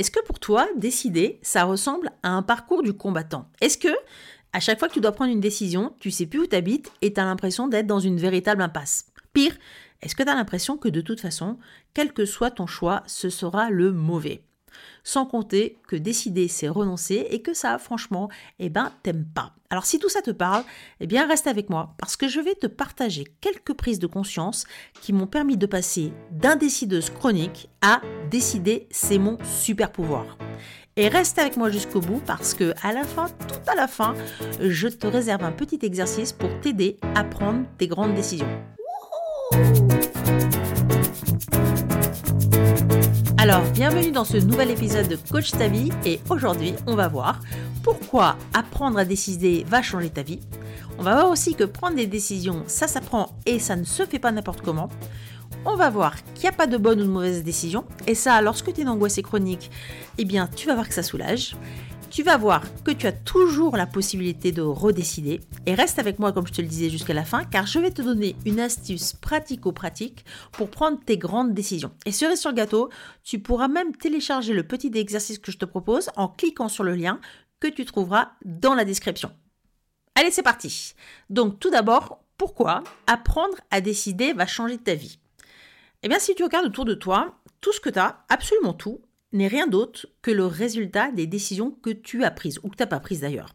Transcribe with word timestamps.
Est-ce 0.00 0.10
que 0.10 0.24
pour 0.24 0.40
toi, 0.40 0.66
décider, 0.76 1.38
ça 1.42 1.64
ressemble 1.64 2.10
à 2.22 2.30
un 2.30 2.40
parcours 2.40 2.82
du 2.82 2.94
combattant? 2.94 3.50
Est-ce 3.60 3.76
que, 3.76 3.94
à 4.54 4.58
chaque 4.58 4.78
fois 4.78 4.88
que 4.88 4.94
tu 4.94 5.00
dois 5.02 5.12
prendre 5.12 5.30
une 5.30 5.42
décision, 5.42 5.94
tu 6.00 6.10
sais 6.10 6.24
plus 6.24 6.38
où 6.38 6.46
tu 6.46 6.56
habites 6.56 6.90
et 7.02 7.12
tu 7.12 7.20
as 7.20 7.24
l'impression 7.26 7.68
d'être 7.68 7.86
dans 7.86 8.00
une 8.00 8.16
véritable 8.16 8.62
impasse? 8.62 9.04
Pire, 9.34 9.54
est-ce 10.00 10.14
que 10.14 10.22
tu 10.22 10.30
as 10.30 10.34
l'impression 10.34 10.78
que 10.78 10.88
de 10.88 11.02
toute 11.02 11.20
façon, 11.20 11.58
quel 11.92 12.14
que 12.14 12.24
soit 12.24 12.50
ton 12.50 12.66
choix, 12.66 13.02
ce 13.06 13.28
sera 13.28 13.68
le 13.68 13.92
mauvais? 13.92 14.42
Sans 15.04 15.26
compter 15.26 15.78
que 15.88 15.96
décider, 15.96 16.48
c'est 16.48 16.68
renoncer 16.68 17.26
et 17.30 17.42
que 17.42 17.54
ça, 17.54 17.78
franchement, 17.78 18.28
eh 18.58 18.68
ben, 18.68 18.92
t'aimes 19.02 19.26
pas. 19.34 19.52
Alors 19.70 19.86
si 19.86 19.98
tout 20.00 20.08
ça 20.08 20.20
te 20.20 20.32
parle, 20.32 20.64
eh 20.98 21.06
bien, 21.06 21.26
reste 21.26 21.46
avec 21.46 21.70
moi 21.70 21.94
parce 21.98 22.16
que 22.16 22.26
je 22.26 22.40
vais 22.40 22.54
te 22.54 22.66
partager 22.66 23.24
quelques 23.40 23.74
prises 23.74 24.00
de 24.00 24.08
conscience 24.08 24.64
qui 25.00 25.12
m'ont 25.12 25.28
permis 25.28 25.56
de 25.56 25.66
passer 25.66 26.12
d'indécideuse 26.32 27.10
chronique 27.10 27.68
à 27.80 28.00
décider, 28.30 28.88
c'est 28.90 29.18
mon 29.18 29.38
super 29.44 29.92
pouvoir. 29.92 30.36
Et 30.96 31.08
reste 31.08 31.38
avec 31.38 31.56
moi 31.56 31.70
jusqu'au 31.70 32.00
bout 32.00 32.20
parce 32.26 32.52
que 32.52 32.74
à 32.82 32.92
la 32.92 33.04
fin, 33.04 33.28
tout 33.48 33.70
à 33.70 33.76
la 33.76 33.86
fin, 33.86 34.14
je 34.60 34.88
te 34.88 35.06
réserve 35.06 35.44
un 35.44 35.52
petit 35.52 35.78
exercice 35.82 36.32
pour 36.32 36.50
t'aider 36.60 36.98
à 37.14 37.22
prendre 37.22 37.64
tes 37.78 37.86
grandes 37.86 38.14
décisions. 38.14 38.48
Alors, 43.42 43.62
bienvenue 43.72 44.12
dans 44.12 44.26
ce 44.26 44.36
nouvel 44.36 44.70
épisode 44.70 45.08
de 45.08 45.16
Coach 45.16 45.52
ta 45.52 45.66
vie 45.66 45.88
et 46.04 46.20
aujourd'hui, 46.28 46.74
on 46.86 46.94
va 46.94 47.08
voir 47.08 47.40
pourquoi 47.82 48.36
apprendre 48.52 48.98
à 48.98 49.06
décider 49.06 49.64
va 49.66 49.80
changer 49.80 50.10
ta 50.10 50.20
vie. 50.20 50.40
On 50.98 51.02
va 51.02 51.14
voir 51.14 51.30
aussi 51.30 51.54
que 51.54 51.64
prendre 51.64 51.96
des 51.96 52.06
décisions, 52.06 52.64
ça 52.66 52.86
s'apprend 52.86 53.34
et 53.46 53.58
ça 53.58 53.76
ne 53.76 53.84
se 53.84 54.04
fait 54.04 54.18
pas 54.18 54.30
n'importe 54.30 54.60
comment. 54.60 54.90
On 55.64 55.74
va 55.74 55.88
voir 55.88 56.22
qu'il 56.34 56.42
n'y 56.42 56.48
a 56.50 56.52
pas 56.52 56.66
de 56.66 56.76
bonne 56.76 57.00
ou 57.00 57.04
de 57.04 57.08
mauvaise 57.08 57.42
décision 57.42 57.86
et 58.06 58.14
ça, 58.14 58.42
lorsque 58.42 58.74
tu 58.74 58.82
es 58.82 58.84
d'angoisse 58.84 59.18
chronique, 59.22 59.70
eh 60.18 60.26
bien, 60.26 60.46
tu 60.46 60.66
vas 60.66 60.74
voir 60.74 60.86
que 60.86 60.92
ça 60.92 61.02
soulage 61.02 61.56
tu 62.10 62.24
vas 62.24 62.36
voir 62.36 62.62
que 62.82 62.90
tu 62.90 63.06
as 63.06 63.12
toujours 63.12 63.76
la 63.76 63.86
possibilité 63.86 64.50
de 64.50 64.62
redécider. 64.62 65.40
Et 65.66 65.74
reste 65.74 66.00
avec 66.00 66.18
moi, 66.18 66.32
comme 66.32 66.46
je 66.46 66.52
te 66.52 66.60
le 66.60 66.66
disais 66.66 66.90
jusqu'à 66.90 67.14
la 67.14 67.24
fin, 67.24 67.44
car 67.44 67.66
je 67.66 67.78
vais 67.78 67.92
te 67.92 68.02
donner 68.02 68.34
une 68.44 68.58
astuce 68.58 69.12
pratico-pratique 69.12 70.24
pour 70.52 70.70
prendre 70.70 70.98
tes 71.04 71.16
grandes 71.16 71.54
décisions. 71.54 71.92
Et 72.06 72.12
cerise 72.12 72.40
sur 72.40 72.50
le 72.50 72.56
gâteau, 72.56 72.90
tu 73.22 73.38
pourras 73.38 73.68
même 73.68 73.94
télécharger 73.96 74.52
le 74.52 74.66
petit 74.66 74.90
exercice 74.94 75.38
que 75.38 75.52
je 75.52 75.58
te 75.58 75.64
propose 75.64 76.10
en 76.16 76.26
cliquant 76.26 76.68
sur 76.68 76.82
le 76.82 76.96
lien 76.96 77.20
que 77.60 77.68
tu 77.68 77.84
trouveras 77.84 78.32
dans 78.44 78.74
la 78.74 78.84
description. 78.84 79.30
Allez, 80.16 80.32
c'est 80.32 80.42
parti. 80.42 80.94
Donc, 81.28 81.60
tout 81.60 81.70
d'abord, 81.70 82.24
pourquoi 82.36 82.82
apprendre 83.06 83.56
à 83.70 83.80
décider 83.80 84.32
va 84.32 84.46
changer 84.46 84.78
ta 84.78 84.94
vie? 84.94 85.20
Eh 86.02 86.08
bien, 86.08 86.18
si 86.18 86.34
tu 86.34 86.42
regardes 86.42 86.66
autour 86.66 86.86
de 86.86 86.94
toi, 86.94 87.36
tout 87.60 87.72
ce 87.72 87.80
que 87.80 87.90
tu 87.90 87.98
as, 87.98 88.24
absolument 88.28 88.74
tout, 88.74 89.00
n'est 89.32 89.48
rien 89.48 89.66
d'autre 89.66 90.06
que 90.22 90.30
le 90.30 90.46
résultat 90.46 91.12
des 91.12 91.26
décisions 91.26 91.70
que 91.70 91.90
tu 91.90 92.24
as 92.24 92.30
prises, 92.30 92.58
ou 92.62 92.68
que 92.68 92.76
tu 92.76 92.82
n'as 92.82 92.86
pas 92.86 93.00
prises 93.00 93.20
d'ailleurs. 93.20 93.54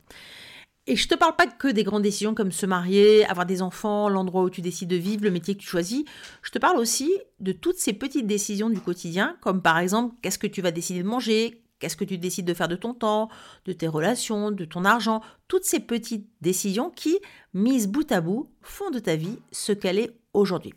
Et 0.88 0.96
je 0.96 1.08
te 1.08 1.16
parle 1.16 1.36
pas 1.36 1.48
que 1.48 1.68
des 1.68 1.84
grandes 1.84 2.04
décisions 2.04 2.36
comme 2.36 2.52
se 2.52 2.68
marier, 2.68 3.26
avoir 3.26 3.48
des 3.48 3.64
enfants, 3.64 4.08
l'endroit 4.08 4.44
où 4.44 4.52
tu 4.52 4.62
décides 4.62 4.90
de 4.90 4.96
vivre, 4.96 5.24
le 5.24 5.32
métier 5.32 5.56
que 5.56 5.62
tu 5.62 5.68
choisis. 5.68 6.06
Je 6.44 6.52
te 6.52 6.60
parle 6.60 6.78
aussi 6.78 7.12
de 7.40 7.52
toutes 7.52 7.78
ces 7.78 7.94
petites 7.94 8.28
décisions 8.28 8.70
du 8.70 8.80
quotidien, 8.80 9.36
comme 9.42 9.64
par 9.64 9.80
exemple 9.80 10.16
qu'est-ce 10.22 10.38
que 10.38 10.46
tu 10.46 10.62
vas 10.62 10.70
décider 10.70 11.02
de 11.02 11.08
manger, 11.08 11.64
qu'est-ce 11.80 11.98
que 11.98 12.04
tu 12.04 12.20
décides 12.20 12.46
de 12.46 12.54
faire 12.54 12.68
de 12.68 12.76
ton 12.76 12.94
temps, 12.94 13.30
de 13.66 13.74
tes 13.74 13.88
relations, 13.88 14.52
de 14.52 14.66
ton 14.66 14.86
argent. 14.86 15.22
Toutes 15.48 15.66
ces 15.66 15.80
petites 15.80 16.30
décisions 16.42 16.92
qui, 16.92 17.18
mises 17.56 17.88
bout 17.88 18.12
à 18.12 18.22
bout, 18.22 18.52
font 18.62 18.92
de 18.92 19.00
ta 19.00 19.16
vie 19.16 19.40
ce 19.52 19.72
qu'elle 19.72 19.98
est 19.98 20.16
aujourd'hui. 20.34 20.74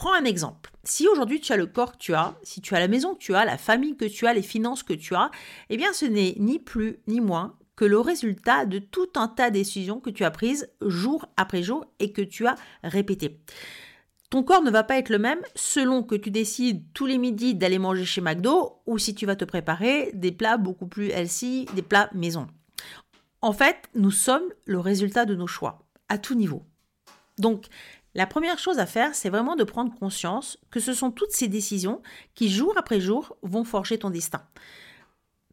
Prends 0.00 0.14
un 0.14 0.24
exemple. 0.24 0.70
Si 0.82 1.06
aujourd'hui 1.06 1.42
tu 1.42 1.52
as 1.52 1.58
le 1.58 1.66
corps 1.66 1.92
que 1.92 1.98
tu 1.98 2.14
as, 2.14 2.34
si 2.42 2.62
tu 2.62 2.74
as 2.74 2.80
la 2.80 2.88
maison 2.88 3.14
que 3.14 3.18
tu 3.18 3.34
as, 3.34 3.44
la 3.44 3.58
famille 3.58 3.98
que 3.98 4.06
tu 4.06 4.26
as, 4.26 4.32
les 4.32 4.40
finances 4.40 4.82
que 4.82 4.94
tu 4.94 5.14
as, 5.14 5.30
eh 5.68 5.76
bien 5.76 5.92
ce 5.92 6.06
n'est 6.06 6.36
ni 6.38 6.58
plus 6.58 7.00
ni 7.06 7.20
moins 7.20 7.58
que 7.76 7.84
le 7.84 8.00
résultat 8.00 8.64
de 8.64 8.78
tout 8.78 9.10
un 9.16 9.28
tas 9.28 9.50
de 9.50 9.56
décisions 9.56 10.00
que 10.00 10.08
tu 10.08 10.24
as 10.24 10.30
prises 10.30 10.72
jour 10.80 11.26
après 11.36 11.62
jour 11.62 11.84
et 11.98 12.12
que 12.12 12.22
tu 12.22 12.46
as 12.46 12.54
répétées. 12.82 13.42
Ton 14.30 14.42
corps 14.42 14.62
ne 14.62 14.70
va 14.70 14.84
pas 14.84 14.96
être 14.96 15.10
le 15.10 15.18
même 15.18 15.42
selon 15.54 16.02
que 16.02 16.14
tu 16.14 16.30
décides 16.30 16.82
tous 16.94 17.04
les 17.04 17.18
midis 17.18 17.54
d'aller 17.54 17.78
manger 17.78 18.06
chez 18.06 18.22
McDo 18.22 18.80
ou 18.86 18.96
si 18.96 19.14
tu 19.14 19.26
vas 19.26 19.36
te 19.36 19.44
préparer 19.44 20.12
des 20.14 20.32
plats 20.32 20.56
beaucoup 20.56 20.86
plus 20.86 21.10
healthy, 21.10 21.66
des 21.74 21.82
plats 21.82 22.08
maison. 22.14 22.46
En 23.42 23.52
fait, 23.52 23.76
nous 23.94 24.12
sommes 24.12 24.48
le 24.64 24.78
résultat 24.78 25.26
de 25.26 25.34
nos 25.34 25.46
choix, 25.46 25.84
à 26.08 26.16
tout 26.16 26.34
niveau. 26.34 26.64
Donc, 27.40 27.66
la 28.14 28.26
première 28.26 28.58
chose 28.58 28.78
à 28.78 28.86
faire, 28.86 29.14
c'est 29.14 29.30
vraiment 29.30 29.56
de 29.56 29.64
prendre 29.64 29.96
conscience 29.98 30.58
que 30.70 30.80
ce 30.80 30.92
sont 30.92 31.10
toutes 31.10 31.32
ces 31.32 31.48
décisions 31.48 32.02
qui, 32.34 32.50
jour 32.50 32.74
après 32.76 33.00
jour, 33.00 33.36
vont 33.42 33.64
forger 33.64 33.98
ton 33.98 34.10
destin. 34.10 34.42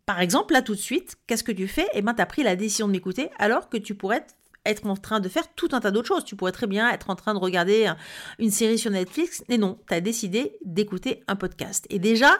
Par 0.06 0.22
exemple, 0.22 0.53
là 0.53 0.62
tout 0.62 0.73
de 0.73 0.79
suite, 0.79 1.18
qu'est-ce 1.28 1.44
que 1.44 1.51
tu 1.51 1.68
fais? 1.68 1.88
Eh 1.94 2.01
bien, 2.01 2.13
tu 2.13 2.22
as 2.22 2.25
pris 2.25 2.41
la 2.41 2.56
décision 2.56 2.88
de 2.88 2.94
m'écouter 2.94 3.29
alors 3.38 3.69
que 3.69 3.78
tu 3.78 3.94
pourrais 3.94 4.25
être 4.66 4.85
en 4.88 4.95
train 4.95 5.19
de 5.19 5.29
faire 5.29 5.53
tout 5.53 5.69
un 5.72 5.79
tas 5.79 5.91
d'autres 5.91 6.07
choses. 6.07 6.25
Tu 6.25 6.35
pourrais 6.35 6.51
très 6.51 6.68
bien 6.68 6.90
être 6.90 7.09
en 7.09 7.16
train 7.16 7.34
de 7.34 7.40
regarder 7.40 7.91
une 8.40 8.51
série 8.51 8.78
sur 8.78 8.91
Netflix, 8.91 9.44
mais 9.50 9.57
non, 9.57 9.79
tu 9.88 9.94
as 9.94 10.01
décidé 10.01 10.57
d'écouter 10.63 11.24
un 11.28 11.35
podcast. 11.35 11.85
Et 11.89 12.00
déjà, 12.00 12.38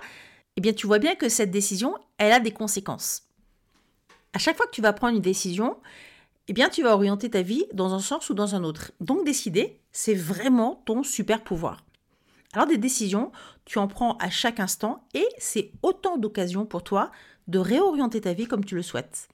eh 0.56 0.62
bien, 0.62 0.74
tu 0.74 0.88
vois 0.88 1.00
bien 1.00 1.16
que 1.16 1.30
cette 1.30 1.52
décision, 1.52 1.96
elle 2.18 2.34
a 2.34 2.40
des 2.40 2.52
conséquences. 2.52 3.24
À 4.34 4.40
chaque 4.40 4.58
fois 4.58 4.66
que 4.66 4.72
tu 4.72 4.82
vas 4.82 4.94
prendre 4.94 5.16
une 5.16 5.22
décision, 5.22 5.78
eh 6.48 6.54
bien, 6.54 6.70
tu 6.70 6.84
vas 6.84 6.94
orienter 6.94 7.30
ta 7.30 7.42
vie 7.42 7.66
dans 7.74 7.94
un 7.94 8.00
sens 8.00 8.30
ou 8.30 8.34
dans 8.34 8.56
un 8.56 8.64
autre. 8.64 8.92
Donc, 9.02 9.26
décider, 9.26 9.80
c'est 9.92 10.14
vraiment 10.14 10.82
ton 10.86 11.04
super 11.04 11.44
pouvoir. 11.44 11.84
Alors, 12.54 12.68
des 12.68 12.78
décisions, 12.78 13.32
tu 13.66 13.80
en 13.80 13.88
prends 13.88 14.18
à 14.18 14.30
chaque 14.30 14.60
instant 14.60 15.06
et 15.14 15.28
c'est 15.38 15.72
autant 15.84 16.18
d'occasions 16.18 16.66
pour 16.66 16.84
toi 16.84 17.12
de 17.48 17.60
réorienter 17.60 18.22
ta 18.22 18.34
vie 18.34 18.48
comme 18.48 18.64
tu 18.64 18.76
le 18.76 18.82
souhaites. 18.82 19.28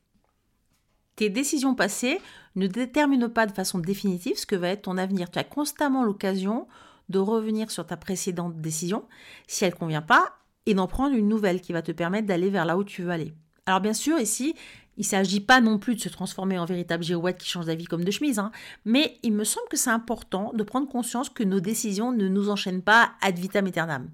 Tes 1.15 1.29
décisions 1.29 1.75
passées 1.75 2.19
ne 2.55 2.65
déterminent 2.65 3.29
pas 3.29 3.45
de 3.45 3.51
façon 3.51 3.77
définitive 3.77 4.37
ce 4.37 4.47
que 4.47 4.55
va 4.55 4.69
être 4.69 4.83
ton 4.83 4.97
avenir. 4.97 5.29
Tu 5.29 5.37
as 5.37 5.43
constamment 5.43 6.03
l'occasion 6.03 6.67
de 7.09 7.19
revenir 7.19 7.69
sur 7.69 7.85
ta 7.85 7.97
précédente 7.97 8.59
décision 8.59 9.05
si 9.47 9.65
elle 9.65 9.73
ne 9.73 9.77
convient 9.77 10.01
pas 10.01 10.37
et 10.65 10.73
d'en 10.73 10.87
prendre 10.87 11.15
une 11.15 11.27
nouvelle 11.27 11.61
qui 11.61 11.73
va 11.73 11.81
te 11.81 11.91
permettre 11.91 12.27
d'aller 12.27 12.49
vers 12.49 12.65
là 12.65 12.77
où 12.77 12.83
tu 12.83 13.03
veux 13.03 13.11
aller. 13.11 13.33
Alors 13.65 13.79
bien 13.79 13.93
sûr, 13.93 14.19
ici, 14.19 14.55
il 14.97 15.01
ne 15.01 15.05
s'agit 15.05 15.39
pas 15.39 15.61
non 15.61 15.79
plus 15.79 15.95
de 15.95 16.01
se 16.01 16.09
transformer 16.09 16.59
en 16.59 16.65
véritable 16.65 17.03
girouette 17.03 17.37
qui 17.37 17.49
change 17.49 17.65
d'avis 17.65 17.85
comme 17.85 18.03
de 18.03 18.11
chemise, 18.11 18.39
hein. 18.39 18.51
mais 18.85 19.17
il 19.23 19.33
me 19.33 19.43
semble 19.43 19.67
que 19.69 19.77
c'est 19.77 19.89
important 19.89 20.51
de 20.53 20.63
prendre 20.63 20.87
conscience 20.87 21.29
que 21.29 21.43
nos 21.43 21.59
décisions 21.59 22.11
ne 22.11 22.27
nous 22.27 22.49
enchaînent 22.49 22.83
pas 22.83 23.13
ad 23.21 23.37
vitam 23.39 23.65
aeternam 23.65 24.09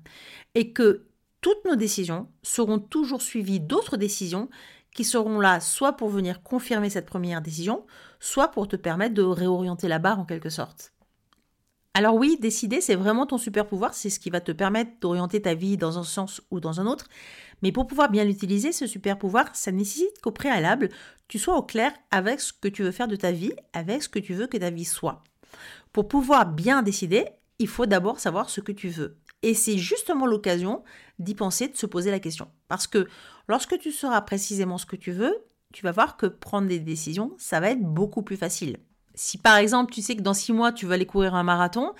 et 0.55 0.71
que 0.71 1.07
toutes 1.41 1.65
nos 1.65 1.75
décisions 1.75 2.27
seront 2.43 2.79
toujours 2.79 3.21
suivies 3.21 3.59
d'autres 3.59 3.97
décisions 3.97 4.49
qui 4.93 5.03
seront 5.03 5.39
là 5.39 5.59
soit 5.59 5.93
pour 5.93 6.09
venir 6.09 6.43
confirmer 6.43 6.89
cette 6.89 7.05
première 7.05 7.41
décision, 7.41 7.85
soit 8.19 8.49
pour 8.49 8.67
te 8.67 8.75
permettre 8.75 9.13
de 9.13 9.23
réorienter 9.23 9.87
la 9.87 9.99
barre 9.99 10.19
en 10.19 10.25
quelque 10.25 10.49
sorte. 10.49 10.93
Alors 11.99 12.15
oui, 12.15 12.37
décider, 12.39 12.79
c'est 12.79 12.95
vraiment 12.95 13.25
ton 13.25 13.37
super 13.37 13.67
pouvoir, 13.67 13.93
c'est 13.93 14.09
ce 14.09 14.21
qui 14.21 14.29
va 14.29 14.39
te 14.39 14.53
permettre 14.53 14.91
d'orienter 15.01 15.41
ta 15.41 15.53
vie 15.53 15.75
dans 15.75 15.99
un 15.99 16.05
sens 16.05 16.41
ou 16.49 16.61
dans 16.61 16.79
un 16.79 16.85
autre, 16.85 17.09
mais 17.61 17.73
pour 17.73 17.87
pouvoir 17.87 18.09
bien 18.09 18.23
l'utiliser, 18.23 18.71
ce 18.71 18.87
super 18.87 19.17
pouvoir, 19.17 19.53
ça 19.53 19.73
nécessite 19.73 20.21
qu'au 20.21 20.31
préalable, 20.31 20.87
tu 21.27 21.37
sois 21.37 21.57
au 21.57 21.61
clair 21.61 21.91
avec 22.09 22.39
ce 22.39 22.53
que 22.53 22.69
tu 22.69 22.83
veux 22.83 22.93
faire 22.93 23.09
de 23.09 23.17
ta 23.17 23.33
vie, 23.33 23.51
avec 23.73 24.01
ce 24.01 24.07
que 24.07 24.19
tu 24.19 24.33
veux 24.33 24.47
que 24.47 24.55
ta 24.55 24.69
vie 24.69 24.85
soit. 24.85 25.25
Pour 25.91 26.07
pouvoir 26.07 26.45
bien 26.45 26.83
décider, 26.83 27.25
il 27.59 27.67
faut 27.67 27.85
d'abord 27.85 28.21
savoir 28.21 28.49
ce 28.49 28.61
que 28.61 28.71
tu 28.71 28.87
veux. 28.87 29.17
Et 29.43 29.53
c'est 29.53 29.77
justement 29.77 30.25
l'occasion 30.25 30.85
d'y 31.19 31.35
penser, 31.35 31.67
de 31.67 31.75
se 31.75 31.85
poser 31.85 32.11
la 32.11 32.21
question. 32.21 32.47
Parce 32.69 32.87
que 32.87 33.09
lorsque 33.49 33.77
tu 33.77 33.91
sauras 33.91 34.21
précisément 34.21 34.77
ce 34.77 34.85
que 34.85 34.95
tu 34.95 35.11
veux, 35.11 35.35
tu 35.73 35.83
vas 35.83 35.91
voir 35.91 36.15
que 36.15 36.27
prendre 36.27 36.69
des 36.69 36.79
décisions, 36.79 37.35
ça 37.37 37.59
va 37.59 37.71
être 37.71 37.83
beaucoup 37.83 38.23
plus 38.23 38.37
facile. 38.37 38.77
Si 39.19 39.37
par 39.37 39.57
exemple 39.57 39.91
tu 39.91 40.01
sais 40.01 40.15
que 40.15 40.21
dans 40.21 40.33
six 40.33 40.53
mois 40.53 40.71
tu 40.71 40.85
vas 40.85 40.93
aller 40.93 41.05
courir 41.05 41.35
un 41.35 41.43
marathon, 41.43 41.91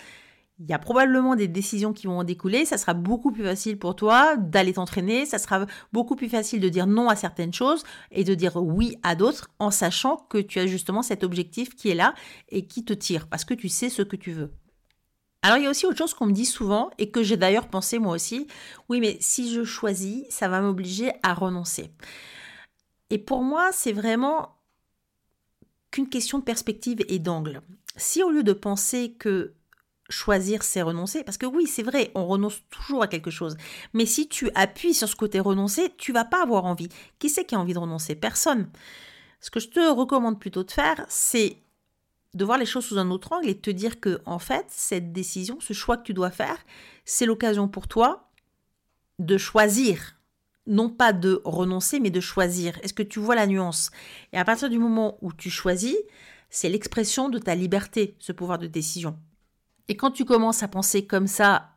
il 0.58 0.70
y 0.70 0.74
a 0.74 0.80
probablement 0.80 1.36
des 1.36 1.50
décisions 1.50 1.92
qui 1.92 2.08
vont 2.08 2.20
en 2.20 2.24
découler. 2.24 2.64
Ça 2.64 2.78
sera 2.78 2.94
beaucoup 2.94 3.34
plus 3.34 3.44
facile 3.44 3.78
pour 3.78 3.98
toi 3.98 4.38
d'aller 4.38 4.72
t'entraîner. 4.72 5.26
Ça 5.26 5.38
sera 5.38 5.66
beaucoup 5.92 6.16
plus 6.16 6.30
facile 6.30 6.62
de 6.62 6.70
dire 6.70 6.88
non 6.88 7.10
à 7.10 7.18
certaines 7.18 7.54
choses 7.54 7.84
et 8.12 8.24
de 8.24 8.34
dire 8.36 8.56
oui 8.56 8.98
à 9.04 9.16
d'autres 9.16 9.50
en 9.60 9.70
sachant 9.70 10.16
que 10.30 10.38
tu 10.38 10.60
as 10.60 10.66
justement 10.66 11.02
cet 11.02 11.26
objectif 11.26 11.76
qui 11.76 11.90
est 11.90 11.94
là 11.94 12.14
et 12.48 12.68
qui 12.68 12.86
te 12.86 12.94
tire 12.94 13.28
parce 13.28 13.44
que 13.44 13.54
tu 13.54 13.68
sais 13.68 13.90
ce 13.90 14.02
que 14.02 14.16
tu 14.16 14.32
veux. 14.32 14.54
Alors 15.42 15.58
il 15.58 15.66
y 15.66 15.68
a 15.68 15.72
aussi 15.72 15.86
autre 15.86 15.98
chose 15.98 16.14
qu'on 16.14 16.26
me 16.26 16.32
dit 16.32 16.46
souvent 16.46 16.90
et 16.98 17.12
que 17.12 17.22
j'ai 17.22 17.36
d'ailleurs 17.36 17.68
pensé 17.68 18.00
moi 18.00 18.16
aussi. 18.16 18.48
Oui, 18.88 19.02
mais 19.02 19.18
si 19.20 19.54
je 19.54 19.66
choisis, 19.66 20.24
ça 20.30 20.48
va 20.48 20.62
m'obliger 20.62 21.12
à 21.24 21.34
renoncer. 21.34 21.92
Et 23.10 23.18
pour 23.18 23.44
moi, 23.44 23.72
c'est 23.74 23.94
vraiment 23.94 24.59
question 26.08 26.40
de 26.40 26.44
perspective 26.44 27.04
et 27.10 27.20
d'angle. 27.20 27.62
Si 27.96 28.24
au 28.24 28.30
lieu 28.30 28.44
de 28.44 28.54
penser 28.54 29.16
que 29.20 29.54
choisir, 30.10 30.64
c'est 30.64 30.82
renoncer. 30.82 31.24
Parce 31.24 31.38
que 31.38 31.46
oui, 31.46 31.68
c'est 31.68 31.84
vrai, 31.84 32.12
on 32.16 32.26
renonce 32.26 32.62
toujours 32.70 33.04
à 33.04 33.08
quelque 33.08 33.32
chose. 33.32 33.58
Mais 33.94 34.06
si 34.06 34.28
tu 34.28 34.50
appuies 34.56 34.94
sur 34.94 35.08
ce 35.08 35.16
côté 35.16 35.40
renoncer, 35.40 35.94
tu 35.98 36.12
vas 36.12 36.26
pas 36.26 36.42
avoir 36.42 36.66
envie. 36.66 36.90
Qui 37.20 37.30
c'est 37.30 37.46
qui 37.46 37.56
a 37.56 37.60
envie 37.60 37.74
de 37.74 37.80
renoncer? 37.80 38.16
Personne. 38.16 38.70
Ce 39.42 39.50
que 39.52 39.60
je 39.60 39.70
te 39.70 39.80
recommande 39.80 40.40
plutôt 40.40 40.64
de 40.64 40.72
faire, 40.72 41.06
c'est 41.08 41.58
de 42.34 42.46
voir 42.46 42.58
les 42.58 42.66
choses 42.66 42.86
sous 42.86 42.98
un 42.98 43.10
autre 43.10 43.32
angle 43.32 43.50
et 43.50 43.58
te 43.58 43.72
dire 43.72 44.00
que, 44.00 44.22
en 44.26 44.40
fait, 44.40 44.66
cette 44.70 45.12
décision, 45.14 45.60
ce 45.60 45.74
choix 45.74 45.98
que 45.98 46.04
tu 46.04 46.14
dois 46.14 46.32
faire, 46.32 46.58
c'est 47.06 47.26
l'occasion 47.26 47.68
pour 47.68 47.88
toi 47.88 48.30
de 49.18 49.38
choisir 49.38 50.19
non 50.70 50.90
pas 50.90 51.12
de 51.12 51.42
renoncer, 51.44 52.00
mais 52.00 52.12
de 52.12 52.20
choisir. 52.22 52.80
Est-ce 52.84 52.94
que 52.94 53.04
tu 53.04 53.20
vois 53.20 53.36
la 53.36 53.48
nuance? 53.48 53.92
Et 54.32 54.38
à 54.38 54.46
partir 54.46 54.70
du 54.70 54.80
moment 54.80 55.18
où 55.22 55.34
tu 55.34 55.50
choisis, 55.50 55.98
c'est 56.50 56.70
l'expression 56.70 57.30
de 57.30 57.40
ta 57.40 57.56
liberté, 57.56 58.16
ce 58.20 58.32
pouvoir 58.32 58.58
de 58.58 58.68
décision. 58.68 59.18
Et 59.88 59.96
quand 59.96 60.12
tu 60.12 60.26
commences 60.26 60.64
à 60.64 60.68
penser 60.68 61.06
comme 61.06 61.28
ça, 61.28 61.72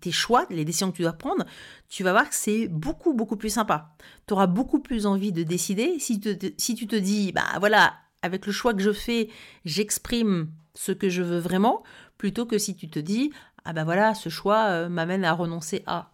tes 0.00 0.12
choix, 0.12 0.46
les 0.50 0.64
décisions 0.64 0.90
que 0.90 0.96
tu 0.96 1.02
dois 1.02 1.14
prendre, 1.14 1.44
tu 1.88 2.04
vas 2.04 2.12
voir 2.12 2.28
que 2.28 2.34
c'est 2.34 2.68
beaucoup, 2.68 3.14
beaucoup 3.14 3.36
plus 3.36 3.50
sympa. 3.50 3.96
Tu 4.26 4.34
auras 4.34 4.46
beaucoup 4.46 4.80
plus 4.80 5.06
envie 5.06 5.32
de 5.32 5.42
décider 5.42 5.98
si, 5.98 6.20
si 6.58 6.74
tu 6.74 6.86
te 6.86 6.96
dis, 6.96 7.32
bah 7.32 7.58
voilà, 7.58 7.94
avec 8.22 8.46
le 8.46 8.52
choix 8.52 8.74
que 8.74 8.82
je 8.82 8.92
fais, 8.92 9.30
j'exprime 9.64 10.50
ce 10.74 10.92
que 10.92 11.08
je 11.08 11.22
veux 11.22 11.38
vraiment, 11.38 11.82
plutôt 12.18 12.46
que 12.46 12.58
si 12.58 12.76
tu 12.76 12.88
te 12.88 12.98
dis, 12.98 13.32
ah 13.64 13.72
ben 13.72 13.84
voilà, 13.84 14.14
ce 14.14 14.28
choix 14.28 14.66
euh, 14.68 14.88
m'amène 14.88 15.24
à 15.24 15.32
renoncer 15.32 15.82
à. 15.86 16.12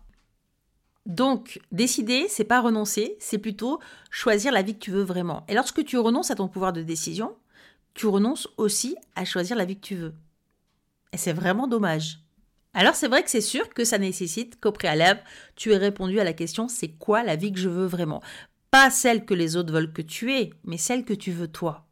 Donc, 1.06 1.60
décider, 1.70 2.26
c'est 2.28 2.44
pas 2.44 2.60
renoncer, 2.60 3.16
c'est 3.20 3.38
plutôt 3.38 3.78
choisir 4.10 4.52
la 4.52 4.62
vie 4.62 4.74
que 4.74 4.80
tu 4.80 4.90
veux 4.90 5.04
vraiment. 5.04 5.44
Et 5.48 5.54
lorsque 5.54 5.84
tu 5.84 5.96
renonces 5.98 6.32
à 6.32 6.34
ton 6.34 6.48
pouvoir 6.48 6.72
de 6.72 6.82
décision, 6.82 7.36
tu 7.94 8.06
renonces 8.06 8.48
aussi 8.56 8.96
à 9.14 9.24
choisir 9.24 9.56
la 9.56 9.64
vie 9.64 9.76
que 9.76 9.86
tu 9.86 9.94
veux. 9.94 10.14
Et 11.12 11.16
c'est 11.16 11.32
vraiment 11.32 11.68
dommage. 11.68 12.18
Alors 12.74 12.94
c'est 12.94 13.08
vrai 13.08 13.22
que 13.22 13.30
c'est 13.30 13.40
sûr 13.40 13.72
que 13.72 13.84
ça 13.84 13.96
nécessite 13.98 14.60
qu'au 14.60 14.72
préalable, 14.72 15.22
tu 15.54 15.72
aies 15.72 15.78
répondu 15.78 16.20
à 16.20 16.24
la 16.24 16.34
question 16.34 16.68
c'est 16.68 16.90
quoi 16.90 17.22
la 17.22 17.36
vie 17.36 17.52
que 17.52 17.58
je 17.58 17.70
veux 17.70 17.86
vraiment? 17.86 18.22
Pas 18.70 18.90
celle 18.90 19.24
que 19.24 19.32
les 19.32 19.56
autres 19.56 19.72
veulent 19.72 19.92
que 19.92 20.02
tu 20.02 20.34
aies, 20.34 20.52
mais 20.64 20.76
celle 20.76 21.04
que 21.04 21.14
tu 21.14 21.30
veux 21.30 21.48
toi. 21.48 21.85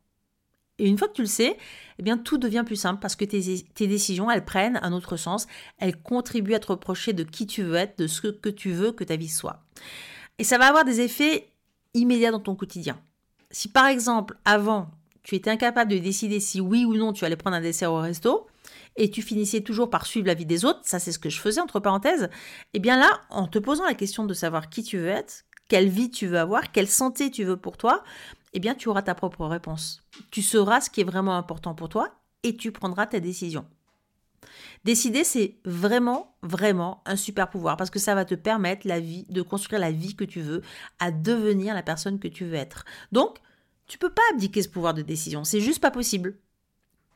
Et 0.78 0.88
une 0.88 0.98
fois 0.98 1.08
que 1.08 1.14
tu 1.14 1.22
le 1.22 1.28
sais, 1.28 1.56
eh 1.98 2.02
bien 2.02 2.18
tout 2.18 2.38
devient 2.38 2.64
plus 2.66 2.76
simple 2.76 3.00
parce 3.00 3.14
que 3.14 3.24
tes, 3.24 3.86
décisions, 3.86 4.30
elles 4.30 4.44
prennent 4.44 4.80
un 4.82 4.92
autre 4.92 5.16
sens, 5.16 5.46
elles 5.78 5.96
contribuent 5.96 6.54
à 6.54 6.58
te 6.58 6.68
reprocher 6.68 7.12
de 7.12 7.22
qui 7.22 7.46
tu 7.46 7.62
veux 7.62 7.76
être, 7.76 7.98
de 7.98 8.06
ce 8.06 8.28
que 8.28 8.48
tu 8.48 8.72
veux 8.72 8.92
que 8.92 9.04
ta 9.04 9.16
vie 9.16 9.28
soit. 9.28 9.62
Et 10.38 10.44
ça 10.44 10.58
va 10.58 10.66
avoir 10.66 10.84
des 10.84 11.00
effets 11.00 11.48
immédiats 11.94 12.32
dans 12.32 12.40
ton 12.40 12.56
quotidien. 12.56 13.00
Si 13.52 13.68
par 13.68 13.86
exemple, 13.86 14.36
avant, 14.44 14.90
tu 15.22 15.36
étais 15.36 15.50
incapable 15.50 15.92
de 15.92 15.98
décider 15.98 16.40
si 16.40 16.60
oui 16.60 16.84
ou 16.84 16.94
non 16.94 17.12
tu 17.12 17.24
allais 17.24 17.36
prendre 17.36 17.56
un 17.56 17.60
dessert 17.60 17.92
au 17.92 18.00
resto, 18.00 18.48
et 18.96 19.10
tu 19.10 19.22
finissais 19.22 19.60
toujours 19.60 19.90
par 19.90 20.06
suivre 20.06 20.26
la 20.26 20.34
vie 20.34 20.46
des 20.46 20.64
autres, 20.64 20.80
ça 20.84 20.98
c'est 20.98 21.12
ce 21.12 21.18
que 21.18 21.30
je 21.30 21.40
faisais 21.40 21.60
entre 21.60 21.80
parenthèses, 21.80 22.30
eh 22.74 22.78
bien 22.78 22.98
là, 22.98 23.20
en 23.30 23.46
te 23.46 23.58
posant 23.58 23.84
la 23.84 23.94
question 23.94 24.24
de 24.24 24.34
savoir 24.34 24.70
qui 24.70 24.82
tu 24.82 24.98
veux 24.98 25.08
être, 25.08 25.44
quelle 25.74 25.88
vie 25.88 26.08
tu 26.08 26.28
veux 26.28 26.38
avoir, 26.38 26.70
quelle 26.70 26.86
santé 26.86 27.32
tu 27.32 27.42
veux 27.42 27.56
pour 27.56 27.76
toi, 27.76 28.04
eh 28.52 28.60
bien 28.60 28.76
tu 28.76 28.88
auras 28.88 29.02
ta 29.02 29.16
propre 29.16 29.44
réponse. 29.44 30.04
Tu 30.30 30.40
sauras 30.40 30.80
ce 30.80 30.88
qui 30.88 31.00
est 31.00 31.04
vraiment 31.04 31.36
important 31.36 31.74
pour 31.74 31.88
toi 31.88 32.14
et 32.44 32.56
tu 32.56 32.70
prendras 32.70 33.06
ta 33.08 33.18
décision. 33.18 33.66
Décider, 34.84 35.24
c'est 35.24 35.56
vraiment, 35.64 36.36
vraiment 36.42 37.02
un 37.06 37.16
super 37.16 37.50
pouvoir 37.50 37.76
parce 37.76 37.90
que 37.90 37.98
ça 37.98 38.14
va 38.14 38.24
te 38.24 38.36
permettre 38.36 38.86
de 38.86 39.42
construire 39.42 39.80
la 39.80 39.90
vie 39.90 40.14
que 40.14 40.22
tu 40.22 40.42
veux, 40.42 40.62
à 41.00 41.10
devenir 41.10 41.74
la 41.74 41.82
personne 41.82 42.20
que 42.20 42.28
tu 42.28 42.44
veux 42.44 42.54
être. 42.54 42.84
Donc, 43.10 43.38
tu 43.88 43.98
peux 43.98 44.10
pas 44.10 44.22
abdiquer 44.32 44.62
ce 44.62 44.68
pouvoir 44.68 44.94
de 44.94 45.02
décision, 45.02 45.42
c'est 45.42 45.60
juste 45.60 45.80
pas 45.80 45.90
possible. 45.90 46.38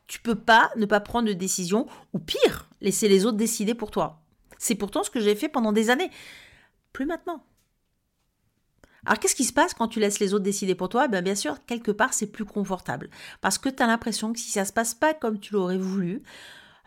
Tu 0.08 0.18
peux 0.18 0.34
pas 0.34 0.72
ne 0.74 0.84
pas 0.84 0.98
prendre 0.98 1.28
de 1.28 1.32
décision 1.32 1.86
ou 2.12 2.18
pire, 2.18 2.68
laisser 2.80 3.08
les 3.08 3.24
autres 3.24 3.36
décider 3.36 3.76
pour 3.76 3.92
toi. 3.92 4.20
C'est 4.58 4.74
pourtant 4.74 5.04
ce 5.04 5.10
que 5.10 5.20
j'ai 5.20 5.36
fait 5.36 5.48
pendant 5.48 5.70
des 5.70 5.90
années. 5.90 6.10
Plus 6.92 7.06
maintenant. 7.06 7.44
Alors 9.06 9.18
qu'est-ce 9.18 9.36
qui 9.36 9.44
se 9.44 9.52
passe 9.52 9.74
quand 9.74 9.88
tu 9.88 10.00
laisses 10.00 10.18
les 10.18 10.34
autres 10.34 10.44
décider 10.44 10.74
pour 10.74 10.88
toi? 10.88 11.08
Bien, 11.08 11.22
bien 11.22 11.34
sûr, 11.34 11.64
quelque 11.66 11.90
part, 11.90 12.14
c'est 12.14 12.26
plus 12.26 12.44
confortable. 12.44 13.10
Parce 13.40 13.58
que 13.58 13.68
tu 13.68 13.82
as 13.82 13.86
l'impression 13.86 14.32
que 14.32 14.38
si 14.38 14.50
ça 14.50 14.64
se 14.64 14.72
passe 14.72 14.94
pas 14.94 15.14
comme 15.14 15.38
tu 15.38 15.54
l'aurais 15.54 15.78
voulu, 15.78 16.22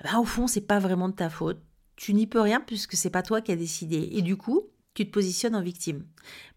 ben, 0.04 0.18
au 0.20 0.26
fond, 0.26 0.48
c'est 0.48 0.62
pas 0.62 0.80
vraiment 0.80 1.10
de 1.10 1.16
ta 1.16 1.30
faute. 1.30 1.62
Tu 1.96 2.14
n'y 2.14 2.28
peux 2.28 2.42
rien 2.42 2.60
puisque 2.60 2.96
c'est 2.96 3.10
pas 3.10 3.24
toi 3.24 3.42
qui 3.42 3.52
as 3.52 3.56
décidé. 3.56 4.10
Et 4.14 4.22
du 4.22 4.36
coup, 4.36 4.64
tu 4.94 5.06
te 5.06 5.12
positionnes 5.12 5.56
en 5.56 5.62
victime. 5.62 6.06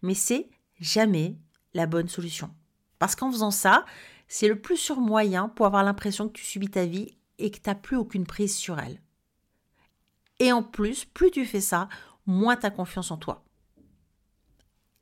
Mais 0.01 0.15
c'est 0.15 0.49
jamais 0.79 1.37
la 1.73 1.85
bonne 1.85 2.09
solution. 2.09 2.51
Parce 2.99 3.15
qu'en 3.15 3.31
faisant 3.31 3.51
ça, 3.51 3.85
c'est 4.27 4.47
le 4.47 4.59
plus 4.59 4.77
sûr 4.77 4.99
moyen 4.99 5.49
pour 5.49 5.65
avoir 5.65 5.83
l'impression 5.83 6.27
que 6.27 6.33
tu 6.33 6.45
subis 6.45 6.69
ta 6.69 6.85
vie 6.85 7.17
et 7.37 7.51
que 7.51 7.57
tu 7.57 7.69
n'as 7.69 7.75
plus 7.75 7.97
aucune 7.97 8.25
prise 8.25 8.55
sur 8.55 8.79
elle. 8.79 9.01
Et 10.39 10.51
en 10.51 10.63
plus, 10.63 11.05
plus 11.05 11.31
tu 11.31 11.45
fais 11.45 11.61
ça, 11.61 11.87
moins 12.25 12.57
tu 12.57 12.65
as 12.65 12.71
confiance 12.71 13.11
en 13.11 13.17
toi. 13.17 13.44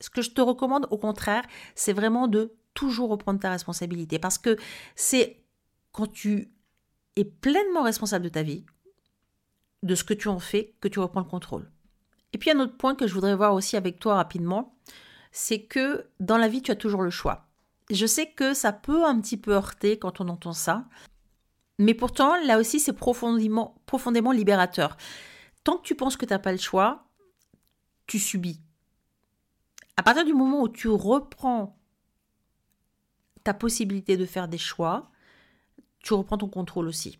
Ce 0.03 0.09
que 0.09 0.21
je 0.21 0.31
te 0.31 0.41
recommande, 0.41 0.85
au 0.91 0.97
contraire, 0.97 1.45
c'est 1.75 1.93
vraiment 1.93 2.27
de 2.27 2.51
toujours 2.73 3.09
reprendre 3.09 3.39
ta 3.39 3.49
responsabilité. 3.49 4.19
Parce 4.19 4.37
que 4.37 4.57
c'est 4.97 5.41
quand 5.93 6.11
tu 6.11 6.51
es 7.15 7.23
pleinement 7.23 7.83
responsable 7.83 8.25
de 8.25 8.29
ta 8.29 8.43
vie, 8.43 8.65
de 9.81 9.95
ce 9.95 10.03
que 10.03 10.13
tu 10.13 10.27
en 10.27 10.39
fais, 10.39 10.75
que 10.81 10.89
tu 10.89 10.99
reprends 10.99 11.21
le 11.21 11.25
contrôle. 11.25 11.71
Et 12.33 12.37
puis 12.37 12.51
un 12.51 12.59
autre 12.59 12.75
point 12.75 12.95
que 12.95 13.07
je 13.07 13.13
voudrais 13.13 13.33
voir 13.33 13.53
aussi 13.53 13.77
avec 13.77 13.97
toi 13.97 14.15
rapidement, 14.15 14.75
c'est 15.31 15.63
que 15.63 16.09
dans 16.19 16.37
la 16.37 16.49
vie, 16.49 16.61
tu 16.61 16.71
as 16.71 16.75
toujours 16.75 17.01
le 17.01 17.09
choix. 17.09 17.47
Je 17.89 18.05
sais 18.05 18.29
que 18.29 18.53
ça 18.53 18.73
peut 18.73 19.05
un 19.05 19.21
petit 19.21 19.37
peu 19.37 19.53
heurter 19.53 19.97
quand 19.97 20.19
on 20.19 20.27
entend 20.27 20.51
ça, 20.51 20.83
mais 21.79 21.93
pourtant, 21.93 22.35
là 22.43 22.59
aussi, 22.59 22.81
c'est 22.81 22.91
profondément, 22.91 23.71
libérateur. 24.33 24.97
Tant 25.63 25.77
que 25.77 25.83
tu 25.83 25.95
penses 25.95 26.17
que 26.17 26.25
tu 26.25 26.33
n'as 26.33 26.39
pas 26.39 26.51
le 26.51 26.57
choix, 26.57 27.07
tu 28.05 28.19
subis 28.19 28.59
à 29.97 30.03
partir 30.03 30.25
du 30.25 30.33
moment 30.33 30.61
où 30.61 30.69
tu 30.69 30.89
reprends 30.89 31.77
ta 33.43 33.53
possibilité 33.53 34.17
de 34.17 34.25
faire 34.25 34.47
des 34.47 34.57
choix, 34.57 35.11
tu 35.99 36.13
reprends 36.13 36.37
ton 36.37 36.47
contrôle 36.47 36.87
aussi. 36.87 37.19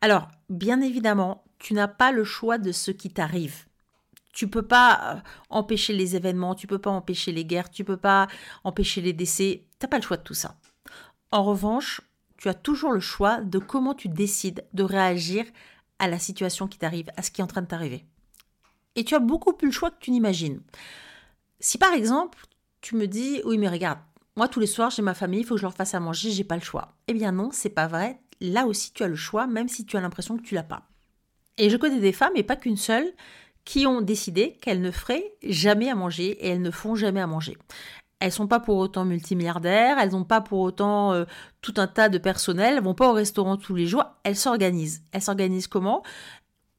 Alors, 0.00 0.28
bien 0.48 0.80
évidemment, 0.80 1.44
tu 1.58 1.74
n'as 1.74 1.88
pas 1.88 2.12
le 2.12 2.24
choix 2.24 2.58
de 2.58 2.72
ce 2.72 2.90
qui 2.90 3.10
t'arrive. 3.10 3.66
Tu 4.32 4.48
peux 4.48 4.62
pas 4.62 5.16
euh, 5.16 5.20
empêcher 5.50 5.92
les 5.92 6.14
événements, 6.14 6.54
tu 6.54 6.66
peux 6.66 6.78
pas 6.78 6.90
empêcher 6.90 7.32
les 7.32 7.44
guerres, 7.44 7.70
tu 7.70 7.84
peux 7.84 7.96
pas 7.96 8.28
empêcher 8.62 9.00
les 9.00 9.12
décès. 9.12 9.64
Tu 9.78 9.84
n'as 9.84 9.88
pas 9.88 9.98
le 9.98 10.02
choix 10.02 10.16
de 10.16 10.22
tout 10.22 10.34
ça. 10.34 10.56
En 11.32 11.42
revanche, 11.44 12.00
tu 12.36 12.48
as 12.48 12.54
toujours 12.54 12.92
le 12.92 13.00
choix 13.00 13.40
de 13.40 13.58
comment 13.58 13.94
tu 13.94 14.08
décides 14.08 14.64
de 14.72 14.84
réagir 14.84 15.44
à 15.98 16.06
la 16.06 16.18
situation 16.18 16.68
qui 16.68 16.78
t'arrive, 16.78 17.10
à 17.16 17.22
ce 17.22 17.30
qui 17.30 17.40
est 17.40 17.44
en 17.44 17.48
train 17.48 17.62
de 17.62 17.66
t'arriver. 17.66 18.06
Et 18.94 19.04
tu 19.04 19.14
as 19.14 19.20
beaucoup 19.20 19.52
plus 19.52 19.68
le 19.68 19.72
choix 19.72 19.90
que 19.90 19.98
tu 19.98 20.10
n'imagines. 20.10 20.60
Si 21.60 21.78
par 21.78 21.92
exemple, 21.92 22.38
tu 22.80 22.96
me 22.96 23.06
dis, 23.06 23.40
oui, 23.44 23.58
mais 23.58 23.68
regarde, 23.68 23.98
moi 24.36 24.48
tous 24.48 24.60
les 24.60 24.66
soirs, 24.66 24.90
j'ai 24.90 25.02
ma 25.02 25.14
famille, 25.14 25.40
il 25.40 25.46
faut 25.46 25.54
que 25.54 25.60
je 25.60 25.66
leur 25.66 25.74
fasse 25.74 25.94
à 25.94 26.00
manger, 26.00 26.30
j'ai 26.30 26.44
pas 26.44 26.56
le 26.56 26.62
choix. 26.62 26.94
Eh 27.08 27.14
bien 27.14 27.32
non, 27.32 27.50
c'est 27.52 27.70
pas 27.70 27.88
vrai. 27.88 28.20
Là 28.40 28.66
aussi, 28.66 28.92
tu 28.92 29.02
as 29.02 29.08
le 29.08 29.16
choix, 29.16 29.46
même 29.46 29.68
si 29.68 29.84
tu 29.84 29.96
as 29.96 30.00
l'impression 30.00 30.36
que 30.36 30.42
tu 30.42 30.54
l'as 30.54 30.62
pas. 30.62 30.82
Et 31.56 31.70
je 31.70 31.76
connais 31.76 31.98
des 32.00 32.12
femmes, 32.12 32.36
et 32.36 32.44
pas 32.44 32.54
qu'une 32.54 32.76
seule, 32.76 33.12
qui 33.64 33.86
ont 33.86 34.00
décidé 34.00 34.56
qu'elles 34.62 34.80
ne 34.80 34.90
feraient 34.90 35.34
jamais 35.42 35.90
à 35.90 35.94
manger 35.94 36.30
et 36.30 36.48
elles 36.48 36.62
ne 36.62 36.70
font 36.70 36.94
jamais 36.94 37.20
à 37.20 37.26
manger. 37.26 37.58
Elles 38.20 38.32
sont 38.32 38.46
pas 38.46 38.60
pour 38.60 38.78
autant 38.78 39.04
multimilliardaires, 39.04 39.98
elles 39.98 40.12
n'ont 40.12 40.24
pas 40.24 40.40
pour 40.40 40.60
autant 40.60 41.12
euh, 41.12 41.24
tout 41.60 41.74
un 41.76 41.86
tas 41.86 42.08
de 42.08 42.18
personnel, 42.18 42.74
elles 42.76 42.82
vont 42.82 42.94
pas 42.94 43.10
au 43.10 43.12
restaurant 43.12 43.56
tous 43.56 43.74
les 43.74 43.86
jours, 43.86 44.04
elles 44.24 44.36
s'organisent. 44.36 45.02
Elles 45.12 45.22
s'organisent 45.22 45.68
comment? 45.68 46.02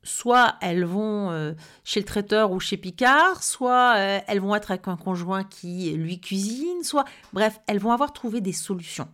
Soit 0.10 0.56
elles 0.62 0.86
vont 0.86 1.30
euh, 1.30 1.54
chez 1.84 2.00
le 2.00 2.06
traiteur 2.06 2.52
ou 2.52 2.60
chez 2.60 2.78
Picard, 2.78 3.44
soit 3.44 3.96
euh, 3.98 4.20
elles 4.28 4.40
vont 4.40 4.56
être 4.56 4.72
avec 4.72 4.88
un 4.88 4.98
conjoint 4.98 5.44
qui 5.44 5.92
lui 5.92 6.20
cuisine, 6.20 6.84
soit 6.84 7.06
bref, 7.32 7.60
elles 7.68 7.80
vont 7.80 7.92
avoir 7.92 8.12
trouvé 8.12 8.42
des 8.42 8.54
solutions. 8.54 9.08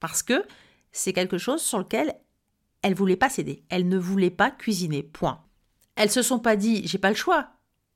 Parce 0.00 0.22
que 0.22 0.44
c'est 0.92 1.12
quelque 1.12 1.38
chose 1.38 1.62
sur 1.62 1.78
lequel 1.78 2.14
elles 2.82 2.94
voulaient 2.94 3.16
pas 3.16 3.30
céder. 3.30 3.64
Elles 3.70 3.88
ne 3.88 3.98
voulaient 3.98 4.30
pas 4.30 4.50
cuisiner. 4.50 5.02
Point. 5.02 5.42
Elles 5.96 6.10
se 6.10 6.22
sont 6.22 6.38
pas 6.38 6.56
dit 6.56 6.86
j'ai 6.86 6.98
pas 6.98 7.10
le 7.10 7.16
choix. 7.16 7.48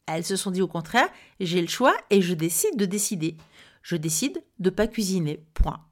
Elles 0.07 0.25
se 0.25 0.37
sont 0.37 0.51
dit 0.51 0.63
au 0.63 0.69
contraire 0.69 1.09
j'ai 1.39 1.61
le 1.61 1.69
choix 1.69 1.95
et 2.11 2.23
je 2.23 2.33
décide 2.33 2.77
de 2.77 2.87
décider. 2.87 3.37
Je 3.83 3.97
décide 3.97 4.43
de 4.59 4.71
pas 4.71 4.87
cuisiner. 4.87 5.45
Point. 5.53 5.85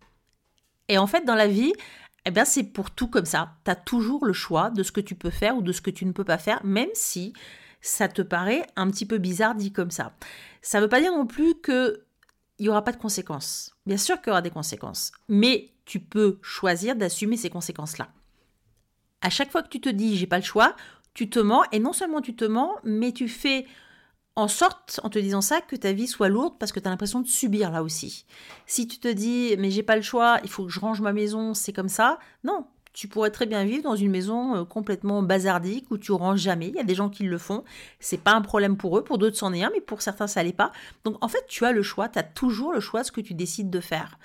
Et 0.88 0.96
en 0.96 1.06
fait 1.06 1.24
dans 1.24 1.34
la 1.34 1.48
vie, 1.48 1.72
eh 2.26 2.30
bien, 2.30 2.44
c'est 2.44 2.64
pour 2.64 2.90
tout 2.90 3.08
comme 3.08 3.26
ça. 3.26 3.54
Tu 3.64 3.70
as 3.70 3.76
toujours 3.76 4.24
le 4.24 4.32
choix 4.32 4.70
de 4.70 4.82
ce 4.82 4.92
que 4.92 5.00
tu 5.00 5.14
peux 5.14 5.30
faire 5.30 5.56
ou 5.56 5.62
de 5.62 5.72
ce 5.72 5.80
que 5.80 5.90
tu 5.90 6.06
ne 6.06 6.12
peux 6.12 6.24
pas 6.24 6.38
faire, 6.38 6.64
même 6.64 6.88
si 6.94 7.34
ça 7.80 8.08
te 8.08 8.22
paraît 8.22 8.66
un 8.76 8.90
petit 8.90 9.04
peu 9.04 9.18
bizarre 9.18 9.54
dit 9.54 9.72
comme 9.72 9.90
ça. 9.90 10.14
Ça 10.62 10.78
ne 10.78 10.84
veut 10.84 10.88
pas 10.88 11.00
dire 11.00 11.12
non 11.12 11.26
plus 11.26 11.54
qu'il 11.60 12.00
n'y 12.60 12.68
aura 12.70 12.82
pas 12.82 12.92
de 12.92 12.96
conséquences. 12.96 13.74
Bien 13.84 13.98
sûr 13.98 14.20
qu'il 14.20 14.28
y 14.28 14.30
aura 14.30 14.40
des 14.40 14.50
conséquences, 14.50 15.12
mais 15.28 15.70
tu 15.84 16.00
peux 16.00 16.38
choisir 16.40 16.96
d'assumer 16.96 17.36
ces 17.36 17.50
conséquences-là. 17.50 18.08
À 19.20 19.28
chaque 19.28 19.50
fois 19.50 19.62
que 19.62 19.68
tu 19.68 19.80
te 19.80 19.90
dis 19.90 20.16
j'ai 20.16 20.26
pas 20.26 20.38
le 20.38 20.44
choix, 20.44 20.74
tu 21.12 21.28
te 21.28 21.38
mens 21.38 21.62
et 21.72 21.78
non 21.78 21.92
seulement 21.92 22.22
tu 22.22 22.34
te 22.34 22.44
mens, 22.46 22.72
mais 22.84 23.12
tu 23.12 23.28
fais 23.28 23.66
en 24.36 24.48
sorte, 24.48 25.00
en 25.04 25.10
te 25.10 25.18
disant 25.18 25.40
ça, 25.40 25.60
que 25.60 25.76
ta 25.76 25.92
vie 25.92 26.06
soit 26.06 26.28
lourde 26.28 26.54
parce 26.58 26.72
que 26.72 26.80
tu 26.80 26.88
as 26.88 26.90
l'impression 26.90 27.20
de 27.20 27.28
subir 27.28 27.70
là 27.70 27.82
aussi. 27.82 28.24
Si 28.66 28.88
tu 28.88 28.98
te 28.98 29.08
dis, 29.08 29.54
mais 29.58 29.70
j'ai 29.70 29.82
pas 29.82 29.96
le 29.96 30.02
choix, 30.02 30.38
il 30.42 30.50
faut 30.50 30.64
que 30.64 30.72
je 30.72 30.80
range 30.80 31.00
ma 31.00 31.12
maison, 31.12 31.54
c'est 31.54 31.72
comme 31.72 31.88
ça, 31.88 32.18
non, 32.42 32.66
tu 32.94 33.08
pourrais 33.08 33.30
très 33.30 33.46
bien 33.46 33.64
vivre 33.64 33.82
dans 33.82 33.96
une 33.96 34.12
maison 34.12 34.54
euh, 34.54 34.64
complètement 34.64 35.20
bazardique 35.20 35.90
où 35.90 35.98
tu 35.98 36.12
ranges 36.12 36.40
jamais. 36.40 36.68
Il 36.68 36.76
y 36.76 36.80
a 36.80 36.84
des 36.84 36.94
gens 36.94 37.10
qui 37.10 37.24
le 37.24 37.38
font. 37.38 37.64
C'est 37.98 38.20
pas 38.20 38.32
un 38.32 38.40
problème 38.40 38.76
pour 38.76 38.96
eux. 38.96 39.02
Pour 39.02 39.18
d'autres, 39.18 39.36
c'en 39.36 39.52
est 39.52 39.64
un, 39.64 39.70
mais 39.74 39.80
pour 39.80 40.00
certains, 40.00 40.28
ça 40.28 40.44
l'est 40.44 40.52
pas. 40.52 40.70
Donc, 41.02 41.16
en 41.20 41.26
fait, 41.26 41.44
tu 41.48 41.64
as 41.64 41.72
le 41.72 41.82
choix. 41.82 42.08
Tu 42.08 42.20
as 42.20 42.22
toujours 42.22 42.72
le 42.72 42.78
choix 42.78 43.02
de 43.02 43.06
ce 43.06 43.12
que 43.12 43.20
tu 43.20 43.34
décides 43.34 43.68
de 43.68 43.80
faire. 43.80 44.16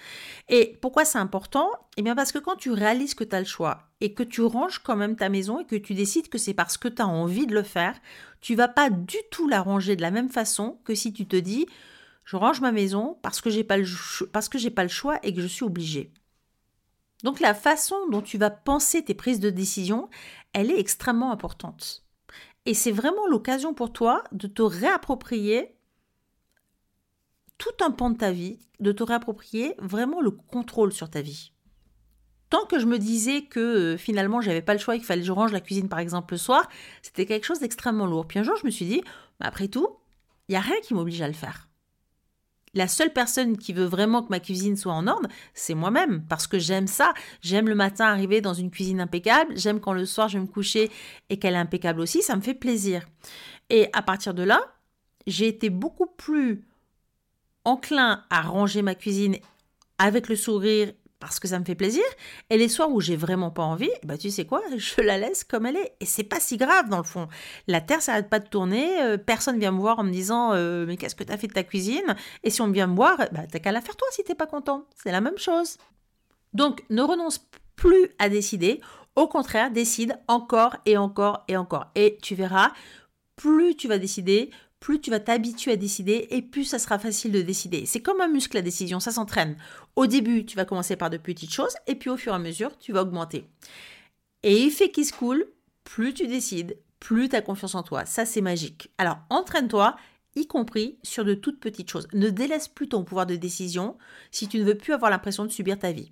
Et 0.50 0.78
pourquoi 0.82 1.04
c'est 1.04 1.18
important? 1.18 1.68
Eh 1.98 2.04
bien, 2.04 2.16
parce 2.16 2.32
que 2.32 2.38
quand 2.38 2.58
tu 2.58 2.70
réalises 2.72 3.16
que 3.16 3.24
tu 3.24 3.36
as 3.36 3.40
le 3.40 3.46
choix 3.48 3.90
et 4.02 4.14
que 4.14 4.22
tu 4.24 4.42
ranges 4.42 4.78
quand 4.80 4.96
même 4.96 5.16
ta 5.16 5.30
maison 5.30 5.60
et 5.60 5.66
que 5.66 5.76
tu 5.76 5.96
décides 5.96 6.30
que 6.30 6.38
c'est 6.38 6.54
parce 6.54 6.78
que 6.78 6.88
tu 6.88 7.02
as 7.02 7.08
envie 7.08 7.48
de 7.48 7.56
le 7.56 7.64
faire, 7.64 7.96
tu 8.40 8.54
vas 8.54 8.68
pas 8.68 8.92
du 8.92 9.18
tout 9.32 9.48
la 9.48 9.64
ranger 9.64 9.96
de 9.96 10.02
la 10.04 10.12
même 10.12 10.30
façon 10.30 10.78
que 10.86 10.94
si 10.94 11.12
tu 11.12 11.28
te 11.28 11.36
dis 11.36 11.66
je 12.24 12.38
range 12.38 12.62
ma 12.62 12.72
maison 12.72 13.18
parce 13.24 13.42
que 13.42 13.50
j'ai 13.50 13.64
pas 13.64 13.76
le 13.76 13.86
parce 14.32 14.50
que 14.50 14.60
j'ai 14.60 14.70
pas 14.70 14.84
le 14.84 14.90
choix 14.90 15.18
et 15.24 15.34
que 15.34 15.42
je 15.42 15.48
suis 15.48 15.66
obligée. 15.66 16.12
Donc 17.24 17.40
la 17.40 17.54
façon 17.54 17.96
dont 18.10 18.22
tu 18.22 18.38
vas 18.38 18.50
penser 18.50 19.04
tes 19.04 19.14
prises 19.14 19.40
de 19.40 19.50
décision, 19.50 20.10
elle 20.54 20.72
est 20.72 20.80
extrêmement 20.80 21.32
importante. 21.32 22.06
Et 22.66 22.74
c'est 22.74 22.92
vraiment 22.92 23.28
l'occasion 23.28 23.74
pour 23.74 23.92
toi 23.92 24.24
de 24.32 24.48
te 24.48 24.62
réapproprier 24.62 25.76
tout 27.58 27.84
un 27.84 27.92
pan 27.92 28.10
de 28.10 28.18
ta 28.18 28.32
vie, 28.32 28.60
de 28.80 28.92
te 28.92 29.04
réapproprier 29.04 29.76
vraiment 29.80 30.22
le 30.22 30.32
contrôle 30.32 30.94
sur 30.94 31.10
ta 31.10 31.22
vie. 31.22 31.52
Tant 32.50 32.66
que 32.66 32.80
je 32.80 32.86
me 32.86 32.98
disais 32.98 33.44
que 33.44 33.60
euh, 33.60 33.98
finalement 33.98 34.42
j'avais 34.42 34.62
pas 34.62 34.74
le 34.74 34.80
choix 34.80 34.96
et 34.96 34.98
qu'il 34.98 35.06
fallait 35.06 35.22
que 35.22 35.28
je 35.28 35.32
range 35.32 35.52
la 35.52 35.60
cuisine 35.60 35.90
par 35.90 36.00
exemple 36.00 36.34
le 36.34 36.40
soir, 36.40 36.68
c'était 37.02 37.26
quelque 37.26 37.46
chose 37.46 37.60
d'extrêmement 37.60 38.08
lourd. 38.08 38.28
Puis 38.28 38.40
un 38.40 38.44
jour 38.44 38.56
je 38.56 38.66
me 38.66 38.72
suis 38.72 38.86
dit, 38.86 39.04
après 39.40 39.68
tout, 39.68 39.98
il 40.48 40.54
n'y 40.54 40.56
a 40.56 40.62
rien 40.62 40.80
qui 40.82 40.94
m'oblige 40.94 41.22
à 41.22 41.28
le 41.28 41.34
faire 41.34 41.69
la 42.74 42.88
seule 42.88 43.12
personne 43.12 43.58
qui 43.58 43.74
veut 43.74 43.86
vraiment 43.86 44.24
que 44.24 44.30
ma 44.30 44.40
cuisine 44.40 44.76
soit 44.76 44.94
en 44.94 45.08
ordre, 45.08 45.28
c'est 45.54 45.74
moi-même, 45.74 46.24
parce 46.30 46.48
que 46.48 46.60
j'aime 46.60 46.88
ça. 46.88 47.14
J'aime 47.42 47.68
le 47.68 47.76
matin 47.76 48.06
arriver 48.06 48.42
dans 48.42 48.54
une 48.54 48.72
cuisine 48.72 49.02
impeccable, 49.02 49.58
j'aime 49.58 49.80
quand 49.80 49.94
le 49.94 50.06
soir 50.06 50.30
je 50.30 50.38
vais 50.38 50.44
me 50.44 50.48
coucher 50.48 50.92
et 51.30 51.38
qu'elle 51.38 51.56
est 51.56 51.58
impeccable 51.58 52.02
aussi, 52.02 52.22
ça 52.22 52.36
me 52.36 52.42
fait 52.42 52.54
plaisir. 52.54 53.08
Et 53.70 53.90
à 53.94 54.02
partir 54.02 54.34
de 54.34 54.44
là, 54.44 54.62
j'ai 55.28 55.48
été 55.48 55.70
beaucoup 55.70 56.08
plus 56.08 56.64
enclin 57.66 58.24
à 58.30 58.42
ranger 58.42 58.82
ma 58.82 58.96
cuisine 58.96 59.38
avec 59.98 60.30
le 60.30 60.36
sourire 60.36 60.94
parce 61.20 61.40
que 61.40 61.48
ça 61.48 61.60
me 61.60 61.66
fait 61.66 61.76
plaisir. 61.76 62.04
Et 62.50 62.58
les 62.58 62.70
soirs 62.70 62.90
où 62.92 63.02
j'ai 63.02 63.16
vraiment 63.16 63.52
pas 63.52 63.64
envie, 63.64 63.92
bah 64.04 64.18
tu 64.18 64.30
sais 64.32 64.46
quoi, 64.46 64.62
je 64.78 65.02
la 65.02 65.18
laisse 65.18 65.44
comme 65.44 65.66
elle 65.66 65.78
est. 65.78 65.94
Et 66.00 66.06
c'est 66.06 66.24
pas 66.24 66.40
si 66.40 66.58
grave 66.58 66.90
dans 66.90 66.98
le 66.98 67.04
fond. 67.04 67.28
La 67.68 67.82
terre 67.82 68.02
s'arrête 68.02 68.30
pas 68.30 68.40
de 68.40 68.48
tourner, 68.48 69.02
euh, 69.02 69.18
personne 69.18 69.60
vient 69.60 69.72
me 69.72 69.80
voir 69.80 70.00
en 70.00 70.04
me 70.04 70.12
disant 70.12 70.54
euh, 70.54 70.86
mais 70.86 70.98
qu'est-ce 70.98 71.16
que 71.16 71.24
tu 71.24 71.34
as 71.34 71.38
fait 71.38 71.48
de 71.48 71.54
ta 71.54 71.64
cuisine? 71.64 72.16
Et 72.44 72.50
si 72.50 72.62
on 72.62 72.70
vient 72.70 72.88
me 72.88 72.96
voir, 72.96 73.18
bah 73.32 73.42
t'as 73.52 73.60
qu'à 73.60 73.72
la 73.72 73.82
faire 73.82 73.96
toi 73.96 74.08
si 74.12 74.24
t'es 74.24 74.36
pas 74.36 74.48
content. 74.48 74.86
C'est 74.96 75.12
la 75.12 75.22
même 75.22 75.38
chose. 75.38 75.78
Donc 76.54 76.84
ne 76.90 77.02
renonce 77.02 77.46
plus 77.76 78.10
à 78.20 78.30
décider. 78.30 78.82
Au 79.16 79.28
contraire, 79.28 79.72
décide 79.72 80.18
encore 80.28 80.78
et 80.86 80.98
encore 80.98 81.44
et 81.48 81.58
encore. 81.58 81.88
Et 81.96 82.18
tu 82.22 82.36
verras, 82.36 82.72
plus 83.36 83.76
tu 83.76 83.88
vas 83.88 83.98
décider, 83.98 84.52
plus 84.80 85.02
tu 85.02 85.10
vas 85.12 85.20
t'habituer 85.20 85.74
à 85.74 85.76
décider 85.76 86.28
et 86.32 86.42
plus 86.42 86.64
ça 86.64 86.80
sera 86.80 87.00
facile 87.00 87.32
de 87.32 87.42
décider. 87.42 87.86
C'est 87.86 88.02
comme 88.02 88.22
un 88.22 88.28
muscle 88.28 88.58
à 88.58 88.62
décision, 88.62 89.00
ça 89.00 89.12
s'entraîne. 89.12 89.58
Au 89.96 90.08
début, 90.08 90.46
tu 90.46 90.56
vas 90.56 90.66
commencer 90.66 90.96
par 90.96 91.10
de 91.10 91.18
petites 91.18 91.54
choses 91.54 91.76
et 91.88 91.96
puis 91.96 92.10
au 92.10 92.18
fur 92.18 92.34
et 92.34 92.36
à 92.36 92.40
mesure, 92.40 92.78
tu 92.80 92.94
vas 92.94 93.02
augmenter. 93.02 93.46
Et 94.44 94.64
effet 94.64 94.90
qui 94.90 95.04
se 95.04 95.14
coule, 95.14 95.46
plus 95.84 96.14
tu 96.14 96.28
décides, 96.28 96.78
plus 97.00 97.30
tu 97.30 97.36
as 97.36 97.42
confiance 97.42 97.76
en 97.76 97.84
toi. 97.84 98.06
Ça, 98.06 98.26
c'est 98.26 98.42
magique. 98.42 98.90
Alors, 98.98 99.20
entraîne-toi, 99.30 99.98
y 100.36 100.48
compris 100.48 100.98
sur 101.04 101.26
de 101.26 101.34
toutes 101.34 101.60
petites 101.60 101.90
choses. 101.90 102.08
Ne 102.14 102.30
délaisse 102.30 102.68
plus 102.68 102.88
ton 102.88 103.04
pouvoir 103.04 103.26
de 103.26 103.36
décision 103.36 103.98
si 104.32 104.48
tu 104.48 104.60
ne 104.60 104.64
veux 104.64 104.78
plus 104.78 104.94
avoir 104.94 105.12
l'impression 105.12 105.44
de 105.44 105.50
subir 105.50 105.78
ta 105.78 105.92
vie. 105.92 106.12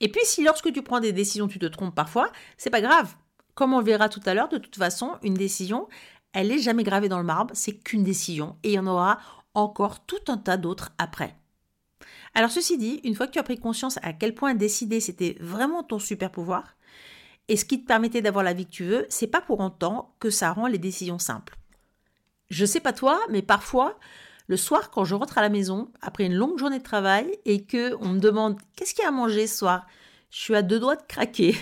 Et 0.00 0.08
puis, 0.10 0.22
si 0.24 0.42
lorsque 0.42 0.72
tu 0.72 0.82
prends 0.82 1.00
des 1.00 1.12
décisions, 1.12 1.48
tu 1.48 1.58
te 1.58 1.66
trompes 1.66 1.94
parfois, 1.94 2.32
c'est 2.56 2.70
pas 2.70 2.80
grave. 2.80 3.14
Comme 3.54 3.74
on 3.74 3.80
le 3.80 3.84
verra 3.84 4.08
tout 4.08 4.20
à 4.24 4.32
l'heure, 4.32 4.48
de 4.48 4.56
toute 4.56 4.76
façon, 4.76 5.18
une 5.22 5.34
décision, 5.34 5.88
elle 6.32 6.48
n'est 6.48 6.58
jamais 6.58 6.84
gravée 6.84 7.08
dans 7.08 7.18
le 7.18 7.24
marbre, 7.24 7.54
c'est 7.54 7.76
qu'une 7.76 8.04
décision 8.04 8.56
et 8.62 8.70
il 8.70 8.74
y 8.74 8.78
en 8.78 8.86
aura 8.86 9.18
encore 9.54 10.04
tout 10.06 10.20
un 10.28 10.38
tas 10.38 10.56
d'autres 10.56 10.90
après. 10.98 11.36
Alors 12.34 12.50
ceci 12.50 12.78
dit, 12.78 13.00
une 13.04 13.14
fois 13.14 13.26
que 13.26 13.32
tu 13.32 13.38
as 13.38 13.44
pris 13.44 13.58
conscience 13.58 13.98
à 14.02 14.12
quel 14.12 14.34
point 14.34 14.54
décider 14.54 15.00
c'était 15.00 15.36
vraiment 15.40 15.82
ton 15.82 15.98
super 15.98 16.30
pouvoir, 16.30 16.76
et 17.48 17.56
ce 17.56 17.64
qui 17.64 17.82
te 17.82 17.86
permettait 17.86 18.22
d'avoir 18.22 18.44
la 18.44 18.52
vie 18.52 18.66
que 18.66 18.70
tu 18.70 18.84
veux, 18.84 19.06
c'est 19.08 19.26
pas 19.26 19.40
pour 19.40 19.58
autant 19.58 20.14
que 20.20 20.30
ça 20.30 20.52
rend 20.52 20.68
les 20.68 20.78
décisions 20.78 21.18
simples. 21.18 21.56
Je 22.48 22.64
sais 22.64 22.78
pas 22.78 22.92
toi, 22.92 23.20
mais 23.28 23.42
parfois, 23.42 23.98
le 24.46 24.56
soir 24.56 24.90
quand 24.90 25.04
je 25.04 25.16
rentre 25.16 25.38
à 25.38 25.42
la 25.42 25.48
maison 25.48 25.90
après 26.00 26.26
une 26.26 26.34
longue 26.34 26.58
journée 26.58 26.78
de 26.78 26.84
travail 26.84 27.38
et 27.44 27.64
que 27.64 27.96
on 28.00 28.10
me 28.10 28.20
demande 28.20 28.56
qu'est-ce 28.76 28.94
qu'il 28.94 29.02
y 29.02 29.06
a 29.06 29.08
à 29.08 29.12
manger 29.12 29.48
ce 29.48 29.58
soir, 29.58 29.86
je 30.30 30.38
suis 30.38 30.54
à 30.54 30.62
deux 30.62 30.78
doigts 30.78 30.96
de 30.96 31.06
craquer. 31.08 31.56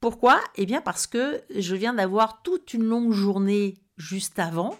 Pourquoi? 0.00 0.40
Eh 0.54 0.66
bien 0.66 0.80
parce 0.80 1.06
que 1.06 1.42
je 1.50 1.74
viens 1.74 1.94
d'avoir 1.94 2.42
toute 2.42 2.74
une 2.74 2.84
longue 2.84 3.12
journée 3.12 3.74
juste 3.96 4.38
avant 4.38 4.76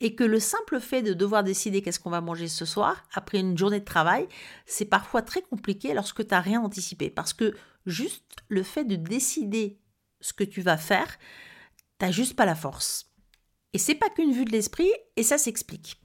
et 0.00 0.14
que 0.14 0.24
le 0.24 0.40
simple 0.40 0.80
fait 0.80 1.02
de 1.02 1.14
devoir 1.14 1.44
décider 1.44 1.82
qu'est-ce 1.82 2.00
qu'on 2.00 2.10
va 2.10 2.20
manger 2.20 2.48
ce 2.48 2.64
soir 2.64 3.04
après 3.14 3.38
une 3.38 3.56
journée 3.56 3.80
de 3.80 3.84
travail, 3.84 4.28
c'est 4.66 4.84
parfois 4.84 5.22
très 5.22 5.42
compliqué 5.42 5.94
lorsque 5.94 6.26
tu 6.26 6.34
n'as 6.34 6.40
rien 6.40 6.60
anticipé. 6.60 7.08
Parce 7.10 7.32
que 7.32 7.54
juste 7.86 8.24
le 8.48 8.62
fait 8.62 8.84
de 8.84 8.96
décider 8.96 9.78
ce 10.20 10.32
que 10.32 10.44
tu 10.44 10.60
vas 10.60 10.76
faire, 10.76 11.18
t'as 11.98 12.10
juste 12.10 12.34
pas 12.34 12.46
la 12.46 12.54
force. 12.54 13.10
Et 13.72 13.78
c'est 13.78 13.94
pas 13.94 14.10
qu'une 14.10 14.32
vue 14.32 14.44
de 14.46 14.52
l'esprit, 14.52 14.90
et 15.16 15.22
ça 15.22 15.38
s'explique. 15.38 16.00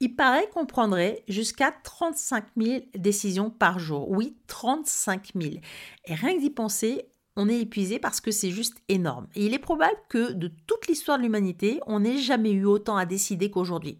Il 0.00 0.16
paraît 0.16 0.48
qu'on 0.52 0.66
prendrait 0.66 1.24
jusqu'à 1.28 1.72
35 1.72 2.44
000 2.56 2.80
décisions 2.94 3.50
par 3.50 3.78
jour. 3.78 4.10
Oui, 4.10 4.36
35 4.48 5.32
000. 5.34 5.54
Et 6.04 6.14
rien 6.14 6.36
que 6.36 6.40
d'y 6.40 6.50
penser, 6.50 7.08
on 7.36 7.48
est 7.48 7.60
épuisé 7.60 7.98
parce 7.98 8.20
que 8.20 8.30
c'est 8.30 8.50
juste 8.50 8.78
énorme. 8.88 9.28
Et 9.34 9.46
il 9.46 9.54
est 9.54 9.58
probable 9.58 9.98
que 10.08 10.32
de 10.32 10.50
toute 10.66 10.88
l'histoire 10.88 11.18
de 11.18 11.22
l'humanité, 11.22 11.80
on 11.86 12.00
n'ait 12.00 12.18
jamais 12.18 12.50
eu 12.50 12.64
autant 12.64 12.96
à 12.96 13.06
décider 13.06 13.50
qu'aujourd'hui. 13.50 13.98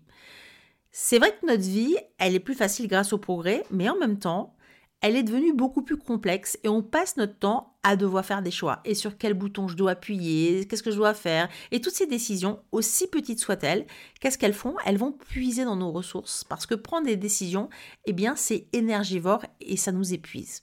C'est 0.90 1.18
vrai 1.18 1.36
que 1.38 1.46
notre 1.46 1.62
vie, 1.62 1.96
elle 2.18 2.34
est 2.34 2.40
plus 2.40 2.54
facile 2.54 2.88
grâce 2.88 3.12
au 3.12 3.18
progrès, 3.18 3.64
mais 3.70 3.88
en 3.88 3.98
même 3.98 4.18
temps, 4.18 4.56
elle 5.02 5.14
est 5.14 5.22
devenue 5.22 5.52
beaucoup 5.52 5.82
plus 5.82 5.98
complexe 5.98 6.58
et 6.64 6.68
on 6.68 6.82
passe 6.82 7.18
notre 7.18 7.38
temps 7.38 7.76
à 7.82 7.96
devoir 7.96 8.24
faire 8.24 8.42
des 8.42 8.50
choix. 8.50 8.80
Et 8.84 8.94
sur 8.94 9.18
quel 9.18 9.34
bouton 9.34 9.68
je 9.68 9.76
dois 9.76 9.92
appuyer, 9.92 10.66
qu'est-ce 10.66 10.82
que 10.82 10.90
je 10.90 10.96
dois 10.96 11.14
faire? 11.14 11.48
Et 11.70 11.80
toutes 11.80 11.92
ces 11.92 12.06
décisions, 12.06 12.60
aussi 12.72 13.06
petites 13.06 13.38
soient-elles, 13.38 13.86
qu'est-ce 14.20 14.38
qu'elles 14.38 14.54
font? 14.54 14.74
Elles 14.86 14.96
vont 14.96 15.12
puiser 15.12 15.64
dans 15.64 15.76
nos 15.76 15.92
ressources. 15.92 16.44
Parce 16.44 16.66
que 16.66 16.74
prendre 16.74 17.06
des 17.06 17.16
décisions, 17.16 17.68
eh 18.06 18.12
bien, 18.12 18.34
c'est 18.34 18.66
énergivore 18.72 19.44
et 19.60 19.76
ça 19.76 19.92
nous 19.92 20.14
épuise. 20.14 20.62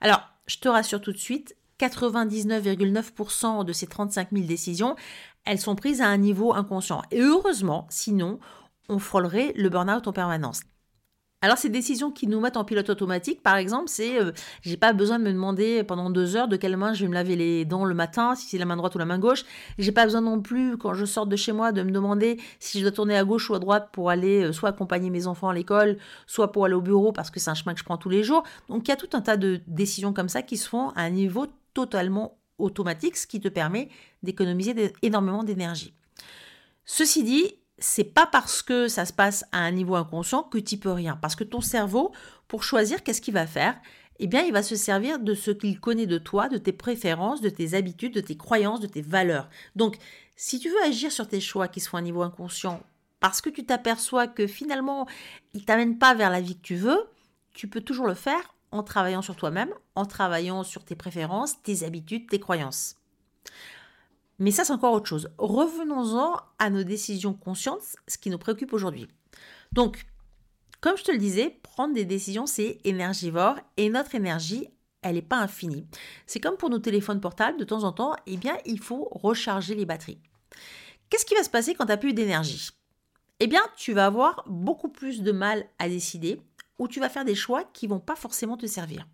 Alors, 0.00 0.22
je 0.46 0.58
te 0.58 0.68
rassure 0.68 1.00
tout 1.00 1.12
de 1.12 1.18
suite, 1.18 1.56
99,9% 1.80 3.64
de 3.64 3.72
ces 3.72 3.86
35 3.86 4.28
000 4.32 4.46
décisions, 4.46 4.96
elles 5.44 5.60
sont 5.60 5.76
prises 5.76 6.00
à 6.00 6.08
un 6.08 6.16
niveau 6.16 6.54
inconscient. 6.54 7.02
Et 7.10 7.20
heureusement, 7.20 7.86
sinon, 7.90 8.38
on 8.88 8.98
frôlerait 8.98 9.52
le 9.56 9.68
burn-out 9.68 10.06
en 10.06 10.12
permanence. 10.12 10.62
Alors 11.42 11.58
ces 11.58 11.68
décisions 11.68 12.10
qui 12.10 12.26
nous 12.26 12.40
mettent 12.40 12.56
en 12.56 12.64
pilote 12.64 12.88
automatique, 12.88 13.42
par 13.42 13.56
exemple, 13.56 13.88
c'est 13.88 14.18
euh, 14.18 14.32
j'ai 14.62 14.78
pas 14.78 14.94
besoin 14.94 15.18
de 15.18 15.24
me 15.24 15.32
demander 15.32 15.84
pendant 15.84 16.08
deux 16.08 16.34
heures 16.34 16.48
de 16.48 16.56
quelle 16.56 16.78
main 16.78 16.94
je 16.94 17.02
vais 17.02 17.08
me 17.08 17.14
laver 17.14 17.36
les 17.36 17.66
dents 17.66 17.84
le 17.84 17.94
matin, 17.94 18.34
si 18.34 18.48
c'est 18.48 18.58
la 18.58 18.64
main 18.64 18.76
droite 18.76 18.94
ou 18.94 18.98
la 18.98 19.04
main 19.04 19.18
gauche. 19.18 19.44
J'ai 19.78 19.92
pas 19.92 20.04
besoin 20.04 20.22
non 20.22 20.40
plus 20.40 20.78
quand 20.78 20.94
je 20.94 21.04
sors 21.04 21.26
de 21.26 21.36
chez 21.36 21.52
moi 21.52 21.72
de 21.72 21.82
me 21.82 21.90
demander 21.90 22.40
si 22.58 22.78
je 22.78 22.84
dois 22.84 22.90
tourner 22.90 23.18
à 23.18 23.24
gauche 23.24 23.50
ou 23.50 23.54
à 23.54 23.58
droite 23.58 23.90
pour 23.92 24.08
aller 24.08 24.44
euh, 24.44 24.52
soit 24.52 24.70
accompagner 24.70 25.10
mes 25.10 25.26
enfants 25.26 25.50
à 25.50 25.54
l'école, 25.54 25.98
soit 26.26 26.52
pour 26.52 26.64
aller 26.64 26.74
au 26.74 26.80
bureau 26.80 27.12
parce 27.12 27.30
que 27.30 27.38
c'est 27.38 27.50
un 27.50 27.54
chemin 27.54 27.74
que 27.74 27.80
je 27.80 27.84
prends 27.84 27.98
tous 27.98 28.08
les 28.10 28.24
jours. 28.24 28.42
Donc 28.70 28.88
il 28.88 28.90
y 28.90 28.94
a 28.94 28.96
tout 28.96 29.10
un 29.12 29.20
tas 29.20 29.36
de 29.36 29.60
décisions 29.66 30.14
comme 30.14 30.30
ça 30.30 30.40
qui 30.40 30.56
se 30.56 30.66
font 30.66 30.88
à 30.96 31.02
un 31.02 31.10
niveau 31.10 31.46
totalement 31.76 32.38
automatique, 32.56 33.18
ce 33.18 33.26
qui 33.26 33.38
te 33.38 33.48
permet 33.48 33.90
d'économiser 34.22 34.94
énormément 35.02 35.44
d'énergie. 35.44 35.92
Ceci 36.86 37.22
dit, 37.22 37.52
c'est 37.78 38.14
pas 38.14 38.26
parce 38.26 38.62
que 38.62 38.88
ça 38.88 39.04
se 39.04 39.12
passe 39.12 39.44
à 39.52 39.58
un 39.58 39.72
niveau 39.72 39.94
inconscient 39.94 40.42
que 40.42 40.56
tu 40.56 40.78
peux 40.78 40.90
rien. 40.90 41.18
Parce 41.20 41.36
que 41.36 41.44
ton 41.44 41.60
cerveau, 41.60 42.12
pour 42.48 42.62
choisir 42.62 43.02
qu'est-ce 43.02 43.20
qu'il 43.20 43.34
va 43.34 43.46
faire, 43.46 43.78
eh 44.18 44.26
bien, 44.26 44.42
il 44.42 44.54
va 44.54 44.62
se 44.62 44.74
servir 44.74 45.18
de 45.18 45.34
ce 45.34 45.50
qu'il 45.50 45.78
connaît 45.78 46.06
de 46.06 46.16
toi, 46.16 46.48
de 46.48 46.56
tes 46.56 46.72
préférences, 46.72 47.42
de 47.42 47.50
tes 47.50 47.74
habitudes, 47.74 48.14
de 48.14 48.22
tes 48.22 48.38
croyances, 48.38 48.80
de 48.80 48.86
tes 48.86 49.02
valeurs. 49.02 49.50
Donc, 49.74 49.98
si 50.34 50.58
tu 50.58 50.70
veux 50.70 50.82
agir 50.82 51.12
sur 51.12 51.28
tes 51.28 51.40
choix 51.40 51.68
qui 51.68 51.80
sont 51.80 51.98
à 51.98 52.00
un 52.00 52.04
niveau 52.04 52.22
inconscient, 52.22 52.82
parce 53.20 53.42
que 53.42 53.50
tu 53.50 53.66
t'aperçois 53.66 54.28
que 54.28 54.46
finalement, 54.46 55.06
ils 55.52 55.66
t'amènent 55.66 55.98
pas 55.98 56.14
vers 56.14 56.30
la 56.30 56.40
vie 56.40 56.56
que 56.56 56.66
tu 56.66 56.76
veux, 56.76 57.10
tu 57.52 57.68
peux 57.68 57.82
toujours 57.82 58.06
le 58.06 58.14
faire 58.14 58.55
en 58.70 58.82
travaillant 58.82 59.22
sur 59.22 59.36
toi-même, 59.36 59.72
en 59.94 60.06
travaillant 60.06 60.62
sur 60.62 60.84
tes 60.84 60.96
préférences, 60.96 61.62
tes 61.62 61.84
habitudes, 61.84 62.28
tes 62.28 62.40
croyances. 62.40 62.96
Mais 64.38 64.50
ça, 64.50 64.64
c'est 64.64 64.72
encore 64.72 64.92
autre 64.92 65.08
chose. 65.08 65.30
Revenons-en 65.38 66.36
à 66.58 66.70
nos 66.70 66.84
décisions 66.84 67.32
conscientes, 67.32 67.96
ce 68.06 68.18
qui 68.18 68.30
nous 68.30 68.38
préoccupe 68.38 68.72
aujourd'hui. 68.72 69.08
Donc, 69.72 70.06
comme 70.80 70.96
je 70.96 71.04
te 71.04 71.12
le 71.12 71.18
disais, 71.18 71.58
prendre 71.62 71.94
des 71.94 72.04
décisions, 72.04 72.46
c'est 72.46 72.78
énergivore 72.84 73.58
et 73.76 73.88
notre 73.88 74.14
énergie, 74.14 74.68
elle 75.02 75.14
n'est 75.14 75.22
pas 75.22 75.38
infinie. 75.38 75.86
C'est 76.26 76.40
comme 76.40 76.56
pour 76.56 76.70
nos 76.70 76.78
téléphones 76.78 77.20
portables, 77.20 77.58
de 77.58 77.64
temps 77.64 77.84
en 77.84 77.92
temps, 77.92 78.14
eh 78.26 78.36
bien, 78.36 78.56
il 78.66 78.78
faut 78.78 79.08
recharger 79.10 79.74
les 79.74 79.86
batteries. 79.86 80.20
Qu'est-ce 81.08 81.24
qui 81.24 81.34
va 81.34 81.44
se 81.44 81.50
passer 81.50 81.74
quand 81.74 81.86
tu 81.86 81.92
n'as 81.92 81.96
plus 81.96 82.12
d'énergie? 82.12 82.70
Eh 83.40 83.46
bien, 83.46 83.62
tu 83.76 83.92
vas 83.92 84.06
avoir 84.06 84.44
beaucoup 84.46 84.88
plus 84.88 85.22
de 85.22 85.32
mal 85.32 85.66
à 85.78 85.88
décider 85.88 86.40
ou 86.78 86.88
tu 86.88 87.00
vas 87.00 87.08
faire 87.08 87.24
des 87.24 87.34
choix 87.34 87.64
qui 87.72 87.86
vont 87.86 88.00
pas 88.00 88.16
forcément 88.16 88.56
te 88.56 88.66
servir. 88.66 89.06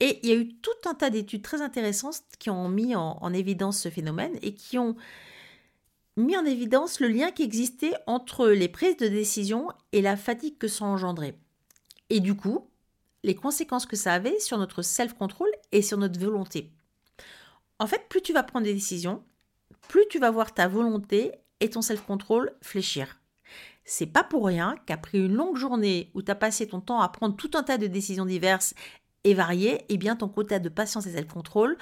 Et 0.00 0.18
il 0.22 0.28
y 0.28 0.32
a 0.32 0.36
eu 0.36 0.48
tout 0.56 0.70
un 0.84 0.94
tas 0.94 1.10
d'études 1.10 1.42
très 1.42 1.62
intéressantes 1.62 2.22
qui 2.38 2.50
ont 2.50 2.68
mis 2.68 2.96
en, 2.96 3.32
évidence 3.32 3.80
ce 3.80 3.88
phénomène 3.88 4.36
et 4.42 4.52
qui 4.52 4.76
ont 4.76 4.96
mis 6.16 6.36
en 6.36 6.44
évidence 6.44 6.98
le 6.98 7.08
lien 7.08 7.30
qui 7.30 7.44
existait 7.44 7.94
entre 8.06 8.48
les 8.48 8.68
prises 8.68 8.96
de 8.96 9.06
décision 9.06 9.68
et 9.92 10.02
la 10.02 10.16
fatigue 10.16 10.58
que 10.58 10.66
ça 10.66 10.84
engendrait. 10.84 11.38
Et 12.10 12.18
du 12.18 12.34
coup, 12.34 12.68
les 13.22 13.36
conséquences 13.36 13.86
que 13.86 13.96
ça 13.96 14.12
avait 14.12 14.40
sur 14.40 14.58
notre 14.58 14.82
self-control 14.82 15.48
et 15.70 15.82
sur 15.82 15.98
notre 15.98 16.18
volonté. 16.18 16.72
En 17.78 17.86
fait, 17.86 18.08
plus 18.08 18.22
tu 18.22 18.32
vas 18.32 18.42
prendre 18.42 18.64
des 18.64 18.74
décisions, 18.74 19.22
plus 19.88 20.06
tu 20.10 20.18
vas 20.18 20.32
voir 20.32 20.52
ta 20.52 20.66
volonté 20.66 21.30
et 21.60 21.70
ton 21.70 21.80
self-control 21.80 22.52
fléchir. 22.60 23.21
C'est 23.84 24.06
pas 24.06 24.24
pour 24.24 24.46
rien 24.46 24.76
qu'après 24.86 25.18
une 25.18 25.34
longue 25.34 25.56
journée 25.56 26.10
où 26.14 26.22
tu 26.22 26.30
as 26.30 26.36
passé 26.36 26.66
ton 26.66 26.80
temps 26.80 27.00
à 27.00 27.08
prendre 27.08 27.36
tout 27.36 27.50
un 27.54 27.62
tas 27.62 27.78
de 27.78 27.86
décisions 27.86 28.26
diverses 28.26 28.74
et 29.24 29.34
variées, 29.34 29.84
eh 29.88 29.98
bien 29.98 30.16
ton 30.16 30.28
quota 30.28 30.58
de 30.58 30.68
patience 30.68 31.06
et 31.06 31.12
self-control 31.12 31.76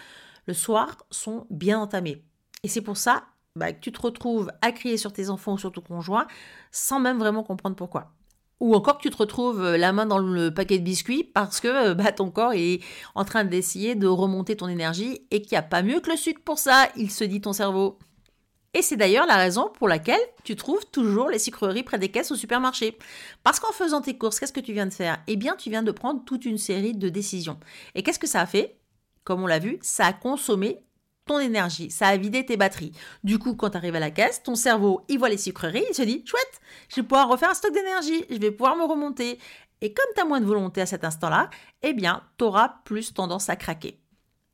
le 0.47 0.55
soir 0.55 0.97
sont 1.11 1.47
bien 1.51 1.79
entamés. 1.79 2.25
Et 2.63 2.69
c'est 2.69 2.81
pour 2.81 2.97
ça 2.97 3.25
bah, 3.57 3.73
que 3.73 3.81
tu 3.81 3.93
te 3.93 4.01
retrouves 4.01 4.51
à 4.63 4.73
crier 4.73 4.97
sur 4.97 5.13
tes 5.13 5.31
enfants 5.31 5.55
ou 5.55 5.59
sur 5.59 5.73
ton 5.73 5.81
conjoint 5.81 6.27
sans 6.71 7.01
même 7.01 7.19
vraiment 7.19 7.43
comprendre 7.43 7.77
pourquoi. 7.77 8.13
Ou 8.61 8.75
encore 8.75 8.99
que 8.99 9.03
tu 9.03 9.11
te 9.11 9.17
retrouves 9.17 9.63
euh, 9.63 9.79
la 9.79 9.93
main 9.93 10.07
dans 10.07 10.19
le 10.19 10.53
paquet 10.53 10.79
de 10.79 10.85
biscuits 10.85 11.25
parce 11.25 11.61
que 11.61 11.69
euh, 11.91 11.95
bah, 11.95 12.13
ton 12.13 12.31
corps 12.31 12.53
est 12.53 12.81
en 13.15 13.25
train 13.25 13.45
d'essayer 13.45 13.95
de 13.95 14.07
remonter 14.07 14.57
ton 14.57 14.69
énergie 14.69 15.27
et 15.31 15.41
qu'il 15.41 15.53
n'y 15.53 15.59
a 15.59 15.63
pas 15.63 15.83
mieux 15.83 16.01
que 16.01 16.11
le 16.11 16.17
sucre 16.17 16.43
pour 16.45 16.59
ça, 16.59 16.89
il 16.97 17.11
se 17.11 17.25
dit 17.25 17.41
ton 17.41 17.53
cerveau. 17.53 17.99
Et 18.73 18.83
c'est 18.83 18.97
d'ailleurs 18.97 19.27
la 19.27 19.37
raison 19.37 19.69
pour 19.69 19.89
laquelle 19.89 20.21
tu 20.45 20.55
trouves 20.55 20.87
toujours 20.87 21.29
les 21.29 21.41
sucreries 21.41 21.83
près 21.83 21.99
des 21.99 22.11
caisses 22.11 22.31
au 22.31 22.37
supermarché. 22.37 22.97
Parce 23.43 23.59
qu'en 23.59 23.73
faisant 23.73 24.01
tes 24.01 24.17
courses, 24.17 24.39
qu'est-ce 24.39 24.53
que 24.53 24.61
tu 24.61 24.73
viens 24.73 24.87
de 24.87 24.93
faire? 24.93 25.19
Eh 25.27 25.37
bien, 25.37 25.57
tu 25.57 25.71
viens 25.71 25.83
de 25.83 25.91
prendre 25.91 26.25
toute 26.25 26.45
une 26.45 26.59
série 26.59 26.95
de 26.95 27.09
décisions. 27.09 27.59
Et 27.95 28.03
qu'est-ce 28.03 28.21
que 28.21 28.29
ça 28.29 28.41
a 28.41 28.47
fait? 28.47 28.77
Comme 29.25 29.43
on 29.43 29.49
l'a 29.49 29.59
vu, 29.59 29.79
ça 29.83 30.07
a 30.07 30.13
consommé 30.13 30.85
ton 31.27 31.39
énergie, 31.39 31.91
ça 31.91 32.09
a 32.09 32.17
vidé 32.17 32.45
tes 32.47 32.57
batteries. 32.57 32.93
Du 33.23 33.39
coup, 33.39 33.55
quand 33.55 33.71
tu 33.71 33.77
arrives 33.77 33.95
à 33.95 34.01
la 34.01 34.11
caisse, 34.11 34.43
ton 34.43 34.55
cerveau, 34.55 35.05
il 35.09 35.19
voit 35.19 35.29
les 35.29 35.37
sucreries, 35.37 35.85
il 35.89 35.95
se 35.95 36.03
dit, 36.03 36.25
chouette, 36.27 36.61
je 36.89 36.97
vais 36.97 37.03
pouvoir 37.03 37.29
refaire 37.29 37.51
un 37.51 37.55
stock 37.55 37.73
d'énergie, 37.73 38.25
je 38.31 38.39
vais 38.39 38.51
pouvoir 38.51 38.77
me 38.77 38.85
remonter. 38.85 39.39
Et 39.81 39.93
comme 39.93 40.13
tu 40.15 40.21
as 40.21 40.25
moins 40.25 40.41
de 40.41 40.47
volonté 40.47 40.81
à 40.81 40.87
cet 40.87 41.05
instant-là, 41.05 41.51
eh 41.83 41.93
bien, 41.93 42.23
tu 42.39 42.45
auras 42.45 42.81
plus 42.85 43.15
tendance 43.15 43.49
à 43.49 43.57
craquer. 43.57 44.01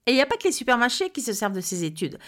Et 0.06 0.12
il 0.12 0.14
n'y 0.14 0.22
a 0.22 0.26
pas 0.26 0.36
que 0.36 0.44
les 0.44 0.52
supermarchés 0.52 1.10
qui 1.10 1.20
se 1.20 1.32
servent 1.32 1.54
de 1.54 1.60
ces 1.60 1.82
études. 1.84 2.18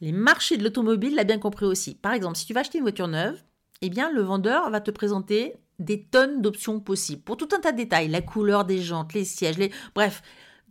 Les 0.00 0.12
marchés 0.12 0.56
de 0.56 0.64
l'automobile 0.64 1.14
l'ont 1.14 1.24
bien 1.24 1.38
compris 1.38 1.66
aussi. 1.66 1.94
Par 1.94 2.12
exemple, 2.12 2.36
si 2.36 2.46
tu 2.46 2.54
vas 2.54 2.60
acheter 2.60 2.78
une 2.78 2.84
voiture 2.84 3.08
neuve, 3.08 3.42
eh 3.82 3.90
bien, 3.90 4.10
le 4.10 4.22
vendeur 4.22 4.70
va 4.70 4.80
te 4.80 4.90
présenter 4.90 5.56
des 5.78 6.04
tonnes 6.04 6.42
d'options 6.42 6.80
possibles 6.80 7.22
pour 7.22 7.36
tout 7.36 7.48
un 7.54 7.60
tas 7.60 7.72
de 7.72 7.76
détails, 7.78 8.08
la 8.08 8.22
couleur 8.22 8.64
des 8.64 8.80
jantes, 8.80 9.14
les 9.14 9.24
sièges, 9.24 9.58
les... 9.58 9.70
bref, 9.94 10.22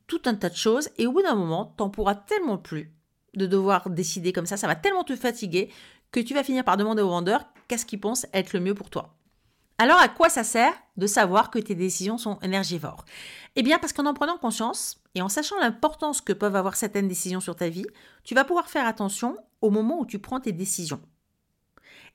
tout 0.08 0.22
un 0.26 0.36
tas 0.36 0.50
de 0.50 0.56
choses. 0.56 0.90
Et 0.98 1.08
au 1.08 1.12
bout 1.12 1.22
d'un 1.22 1.36
moment, 1.36 1.74
t'en 1.78 1.90
pourras 1.90 2.16
tellement 2.16 2.58
plus 2.58 2.94
de 3.36 3.46
devoir 3.46 3.90
décider 3.90 4.34
comme 4.34 4.46
ça, 4.46 4.58
ça 4.58 4.68
va 4.68 4.76
tellement 4.76 5.04
te 5.04 5.16
fatiguer 5.16 5.70
que 6.12 6.20
tu 6.20 6.34
vas 6.34 6.44
finir 6.44 6.64
par 6.64 6.78
demander 6.78 7.04
au 7.04 7.10
vendeur 7.10 7.46
qu'est-ce 7.68 7.86
qu'il 7.86 8.00
pense 8.00 8.26
être 8.34 8.54
le 8.54 8.60
mieux 8.60 8.74
pour 8.74 8.90
toi. 8.90 9.19
Alors 9.82 9.98
à 9.98 10.10
quoi 10.10 10.28
ça 10.28 10.44
sert 10.44 10.74
de 10.98 11.08
savoir 11.08 11.50
que 11.50 11.58
tes 11.58 11.74
décisions 11.74 12.18
sont 12.18 12.38
énergivores? 12.42 13.06
Eh 13.56 13.64
bien 13.64 13.80
parce 13.80 13.94
qu'en 13.94 14.06
en 14.08 14.14
prenant 14.14 14.38
conscience 14.38 15.02
et 15.16 15.22
en 15.22 15.30
sachant 15.30 15.58
l'importance 15.58 16.20
que 16.20 16.34
peuvent 16.34 16.58
avoir 16.58 16.76
certaines 16.76 17.08
décisions 17.08 17.40
sur 17.40 17.56
ta 17.56 17.70
vie, 17.70 17.86
tu 18.26 18.36
vas 18.36 18.44
pouvoir 18.44 18.70
faire 18.70 18.86
attention 18.86 19.38
au 19.62 19.70
moment 19.70 20.02
où 20.02 20.06
tu 20.06 20.20
prends 20.20 20.42
tes 20.42 20.52
décisions. 20.52 21.00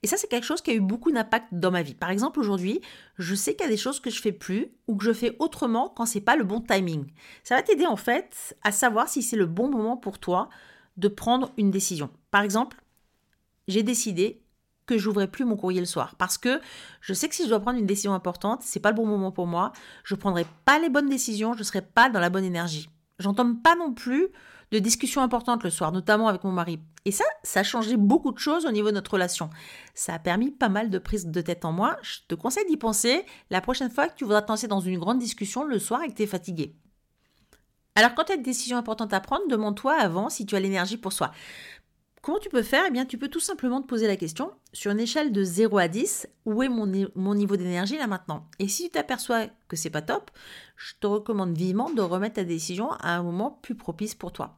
Et 0.03 0.07
ça, 0.07 0.19
c'est 0.19 0.29
quelque 0.29 0.45
chose 0.45 0.61
qui 0.61 0.73
a 0.73 0.75
eu 0.75 0.81
beaucoup 0.81 1.11
d'impact 1.11 1.47
dans 1.53 1.71
ma 1.71 1.81
vie. 1.81 1.95
Par 1.95 2.11
exemple, 2.11 2.39
aujourd'hui, 2.39 2.83
je 3.17 3.35
sais 3.35 3.55
qu'il 3.55 3.65
y 3.65 3.69
a 3.69 3.73
des 3.73 3.79
choses 3.79 4.01
que 4.01 4.11
je 4.11 4.21
fais 4.21 4.33
plus 4.33 4.69
ou 4.87 4.97
que 4.97 5.05
je 5.05 5.15
fais 5.15 5.35
autrement 5.39 5.89
quand 5.89 6.05
c'est 6.05 6.21
pas 6.21 6.37
le 6.37 6.45
bon 6.45 6.61
timing. 6.61 7.07
Ça 7.45 7.57
va 7.57 7.63
t'aider 7.63 7.87
en 7.87 7.97
fait 7.97 8.55
à 8.63 8.73
savoir 8.73 9.09
si 9.09 9.23
c'est 9.23 9.39
le 9.39 9.47
bon 9.47 9.71
moment 9.71 9.97
pour 9.97 10.19
toi 10.19 10.51
de 10.99 11.09
prendre 11.09 11.51
une 11.57 11.71
décision. 11.71 12.11
Par 12.31 12.43
exemple, 12.43 12.83
j'ai 13.69 13.83
décidé 13.83 14.44
que 14.87 14.99
j'ouvrais 14.99 15.29
plus 15.29 15.45
mon 15.45 15.57
courrier 15.57 15.81
le 15.81 15.87
soir 15.87 16.15
parce 16.17 16.39
que 16.39 16.61
je 17.01 17.15
sais 17.15 17.29
que 17.29 17.35
si 17.35 17.45
je 17.45 17.49
dois 17.49 17.61
prendre 17.61 17.79
une 17.79 17.87
décision 17.87 18.15
importante, 18.15 18.63
c'est 18.63 18.81
pas 18.81 18.91
le 18.91 18.97
bon 18.97 19.07
moment 19.07 19.33
pour 19.33 19.47
moi, 19.47 19.73
je 20.05 20.15
prendrai 20.15 20.47
pas 20.65 20.79
les 20.79 20.91
bonnes 20.91 21.09
décisions, 21.09 21.55
je 21.55 21.63
serai 21.63 21.83
pas 21.83 22.11
dans 22.11 22.21
la 22.21 22.31
bonne 22.31 22.45
énergie. 22.45 22.89
J'entends 23.19 23.55
pas 23.55 23.77
non 23.77 23.93
plus 23.93 24.29
de 24.73 24.79
discussions 24.79 25.23
importantes 25.23 25.63
le 25.63 25.71
soir, 25.71 25.93
notamment 25.93 26.29
avec 26.29 26.43
mon 26.43 26.51
mari. 26.51 26.81
Et 27.05 27.13
ça, 27.13 27.25
ça 27.43 27.61
a 27.61 27.63
changé 27.63 27.97
beaucoup 27.97 28.33
de 28.33 28.39
choses 28.39 28.67
au 28.67 28.73
niveau 28.73 28.89
de 28.89 28.95
notre 28.95 29.13
relation. 29.13 29.51
Ça 29.95 30.15
a 30.15 30.19
permis 30.19 30.51
pas 30.51 30.69
mal 30.69 30.91
de 30.91 30.99
prises 30.99 31.27
de 31.27 31.41
tête 31.41 31.65
en 31.65 31.73
moi. 31.73 31.97
Je 32.03 32.19
te 32.27 32.35
conseille 32.35 32.67
d'y 32.67 32.77
penser 32.77 33.25
la 33.51 33.61
prochaine 33.61 33.91
fois 33.91 34.09
que 34.09 34.17
tu 34.17 34.25
voudras 34.25 34.43
te 34.43 34.49
lancer 34.49 34.67
dans 34.67 34.81
une 34.81 34.99
grande 34.99 35.19
discussion 35.19 35.65
le 35.65 35.79
soir 35.79 36.03
et 36.03 36.09
que 36.09 36.15
tu 36.15 36.23
es 36.23 36.27
fatigué. 36.27 36.77
Alors 37.95 38.15
quand 38.15 38.25
tu 38.25 38.33
as 38.33 38.37
une 38.37 38.43
décision 38.43 38.77
importante 38.77 39.13
à 39.13 39.21
prendre, 39.21 39.47
demande-toi 39.49 39.95
avant 39.95 40.29
si 40.29 40.47
tu 40.47 40.57
as 40.57 40.61
l'énergie 40.61 40.97
pour 40.97 41.13
soi. 41.13 41.31
Comment 42.25 42.39
tu 42.39 42.49
peux 42.49 42.63
faire? 42.63 42.85
Eh 42.89 42.91
bien, 42.91 43.05
tu 43.05 43.19
peux 43.19 43.29
tout 43.29 43.39
simplement 43.39 43.83
te 43.83 43.87
poser 43.87 44.07
la 44.07 44.17
question, 44.17 44.51
sur 44.73 44.91
une 44.91 45.01
échelle 45.01 45.31
de 45.31 45.45
0 45.45 45.77
à 45.77 45.89
10, 45.89 46.27
où 46.47 46.63
est 46.63 46.71
mon, 46.71 46.87
niveau 46.87 47.57
d'énergie 47.57 47.99
là 47.99 48.07
maintenant? 48.07 48.49
Et 48.59 48.67
si 48.67 48.85
tu 48.85 48.93
t'aperçois 48.93 49.49
que 49.69 49.77
c'est 49.77 49.91
pas 49.91 50.01
top, 50.01 50.31
je 50.79 50.95
te 50.99 51.07
recommande 51.07 51.55
vivement 51.55 51.91
de 51.91 52.01
remettre 52.01 52.37
ta 52.37 52.45
décision 52.45 52.91
à 52.93 53.15
un 53.15 53.23
moment 53.23 53.59
plus 53.61 53.75
propice 53.75 54.15
pour 54.15 54.33
toi. 54.33 54.57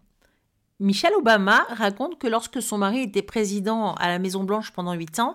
Michelle 0.79 1.15
Obama 1.15 1.67
raconte 1.71 2.21
que 2.21 2.29
lorsque 2.29 2.63
son 2.63 2.79
mari 2.79 3.01
était 3.01 3.21
président 3.21 3.95
à 3.95 4.07
la 4.07 4.21
Maison 4.21 4.45
Blanche 4.45 4.71
pendant 4.71 4.93
8 4.93 5.19
ans, 5.19 5.35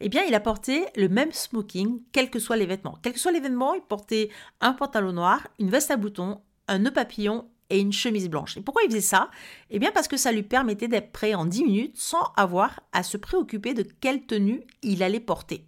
eh 0.00 0.08
bien, 0.08 0.22
il 0.22 0.36
a 0.36 0.40
porté 0.40 0.86
le 0.94 1.08
même 1.08 1.32
smoking, 1.32 2.00
quel 2.12 2.30
que 2.30 2.38
soit 2.38 2.56
l'événement. 2.56 2.96
Quel 3.02 3.14
que 3.14 3.18
soit 3.18 3.32
l'événement, 3.32 3.74
il 3.74 3.82
portait 3.82 4.30
un 4.60 4.72
pantalon 4.72 5.14
noir, 5.14 5.48
une 5.58 5.70
veste 5.70 5.90
à 5.90 5.96
boutons, 5.96 6.42
un 6.68 6.78
nœud 6.78 6.92
papillon 6.92 7.50
et 7.72 7.80
une 7.80 7.92
chemise 7.92 8.28
blanche. 8.28 8.56
Et 8.58 8.60
pourquoi 8.60 8.82
il 8.84 8.90
faisait 8.90 9.00
ça? 9.00 9.30
Eh 9.70 9.78
bien 9.78 9.90
parce 9.92 10.06
que 10.06 10.18
ça 10.18 10.30
lui 10.30 10.42
permettait 10.42 10.88
d'être 10.88 11.10
prêt 11.10 11.34
en 11.34 11.46
10 11.46 11.64
minutes 11.64 11.96
sans 11.96 12.32
avoir 12.36 12.80
à 12.92 13.02
se 13.02 13.16
préoccuper 13.16 13.72
de 13.72 13.82
quelle 13.82 14.26
tenue 14.26 14.62
il 14.82 15.02
allait 15.02 15.20
porter. 15.20 15.64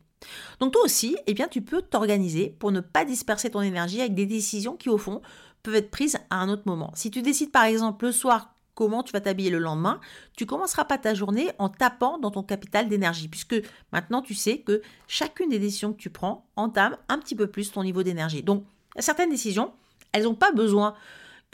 Donc 0.61 0.73
toi 0.73 0.83
aussi, 0.85 1.17
eh 1.27 1.35
bien 1.35 1.49
tu 1.49 1.63
peux 1.63 1.83
t'organiser 1.83 2.55
pour 2.59 2.73
ne 2.73 2.81
pas 2.81 3.05
disperser 3.05 3.51
ton 3.51 3.63
énergie 3.63 4.01
avec 4.01 4.15
des 4.15 4.27
décisions 4.27 4.77
qui 4.77 4.91
au 4.91 4.99
fond 4.99 5.23
peuvent 5.63 5.75
être 5.75 5.91
prises 5.91 6.19
à 6.29 6.37
un 6.37 6.51
autre 6.51 6.65
moment. 6.67 6.93
Si 6.95 7.11
tu 7.11 7.23
décides 7.23 7.51
par 7.51 7.65
exemple 7.65 8.05
le 8.05 8.13
soir 8.13 8.55
comment 8.75 9.03
tu 9.03 9.13
vas 9.13 9.21
t'habiller 9.21 9.51
le 9.51 9.59
lendemain, 9.59 10.01
tu 10.37 10.45
commenceras 10.45 10.85
pas 10.85 10.99
ta 10.99 11.15
journée 11.15 11.51
en 11.59 11.71
tapant 11.71 12.19
dans 12.19 12.31
ton 12.31 12.43
capital 12.43 12.89
d'énergie 12.89 13.29
puisque 13.29 13.57
maintenant 13.93 14.21
tu 14.21 14.35
sais 14.35 14.59
que 14.59 14.83
chacune 15.09 15.49
des 15.49 15.59
décisions 15.59 15.93
que 15.93 15.99
tu 15.99 16.11
prends 16.11 16.47
entame 16.57 16.99
un 17.09 17.19
petit 17.19 17.35
peu 17.35 17.47
plus 17.47 17.73
ton 17.73 17.83
niveau 17.83 18.03
d'énergie. 18.03 18.43
Donc 18.43 18.65
certaines 18.99 19.31
décisions, 19.31 19.73
elles 20.13 20.25
n'ont 20.25 20.35
pas 20.35 20.53
besoin 20.53 20.95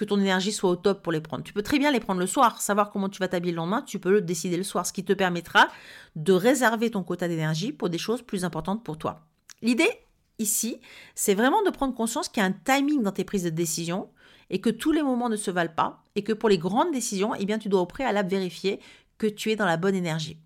que 0.00 0.06
ton 0.06 0.18
énergie 0.18 0.50
soit 0.50 0.70
au 0.70 0.76
top 0.76 1.02
pour 1.02 1.12
les 1.12 1.20
prendre. 1.20 1.44
Tu 1.44 1.52
peux 1.52 1.62
très 1.62 1.78
bien 1.78 1.90
les 1.90 2.00
prendre 2.00 2.20
le 2.20 2.26
soir, 2.26 2.62
savoir 2.62 2.90
comment 2.90 3.10
tu 3.10 3.18
vas 3.18 3.28
t'habiller 3.28 3.52
le 3.52 3.56
lendemain, 3.56 3.82
tu 3.82 3.98
peux 3.98 4.10
le 4.10 4.22
décider 4.22 4.56
le 4.56 4.62
soir, 4.62 4.86
ce 4.86 4.94
qui 4.94 5.04
te 5.04 5.12
permettra 5.12 5.68
de 6.16 6.32
réserver 6.32 6.90
ton 6.90 7.02
quota 7.02 7.28
d'énergie 7.28 7.70
pour 7.70 7.90
des 7.90 7.98
choses 7.98 8.22
plus 8.22 8.46
importantes 8.46 8.82
pour 8.82 8.96
toi. 8.96 9.26
L'idée 9.60 9.90
ici, 10.38 10.80
c'est 11.14 11.34
vraiment 11.34 11.62
de 11.64 11.68
prendre 11.68 11.94
conscience 11.94 12.30
qu'il 12.30 12.42
y 12.42 12.46
a 12.46 12.48
un 12.48 12.52
timing 12.52 13.02
dans 13.02 13.12
tes 13.12 13.24
prises 13.24 13.44
de 13.44 13.50
décision 13.50 14.08
et 14.48 14.62
que 14.62 14.70
tous 14.70 14.90
les 14.90 15.02
moments 15.02 15.28
ne 15.28 15.36
se 15.36 15.50
valent 15.50 15.74
pas 15.76 16.02
et 16.16 16.24
que 16.24 16.32
pour 16.32 16.48
les 16.48 16.56
grandes 16.56 16.92
décisions, 16.92 17.34
eh 17.34 17.44
bien, 17.44 17.58
tu 17.58 17.68
dois 17.68 17.82
au 17.82 17.86
préalable 17.86 18.30
vérifier 18.30 18.80
que 19.18 19.26
tu 19.26 19.50
es 19.50 19.56
dans 19.56 19.66
la 19.66 19.76
bonne 19.76 19.94
énergie. 19.94 20.38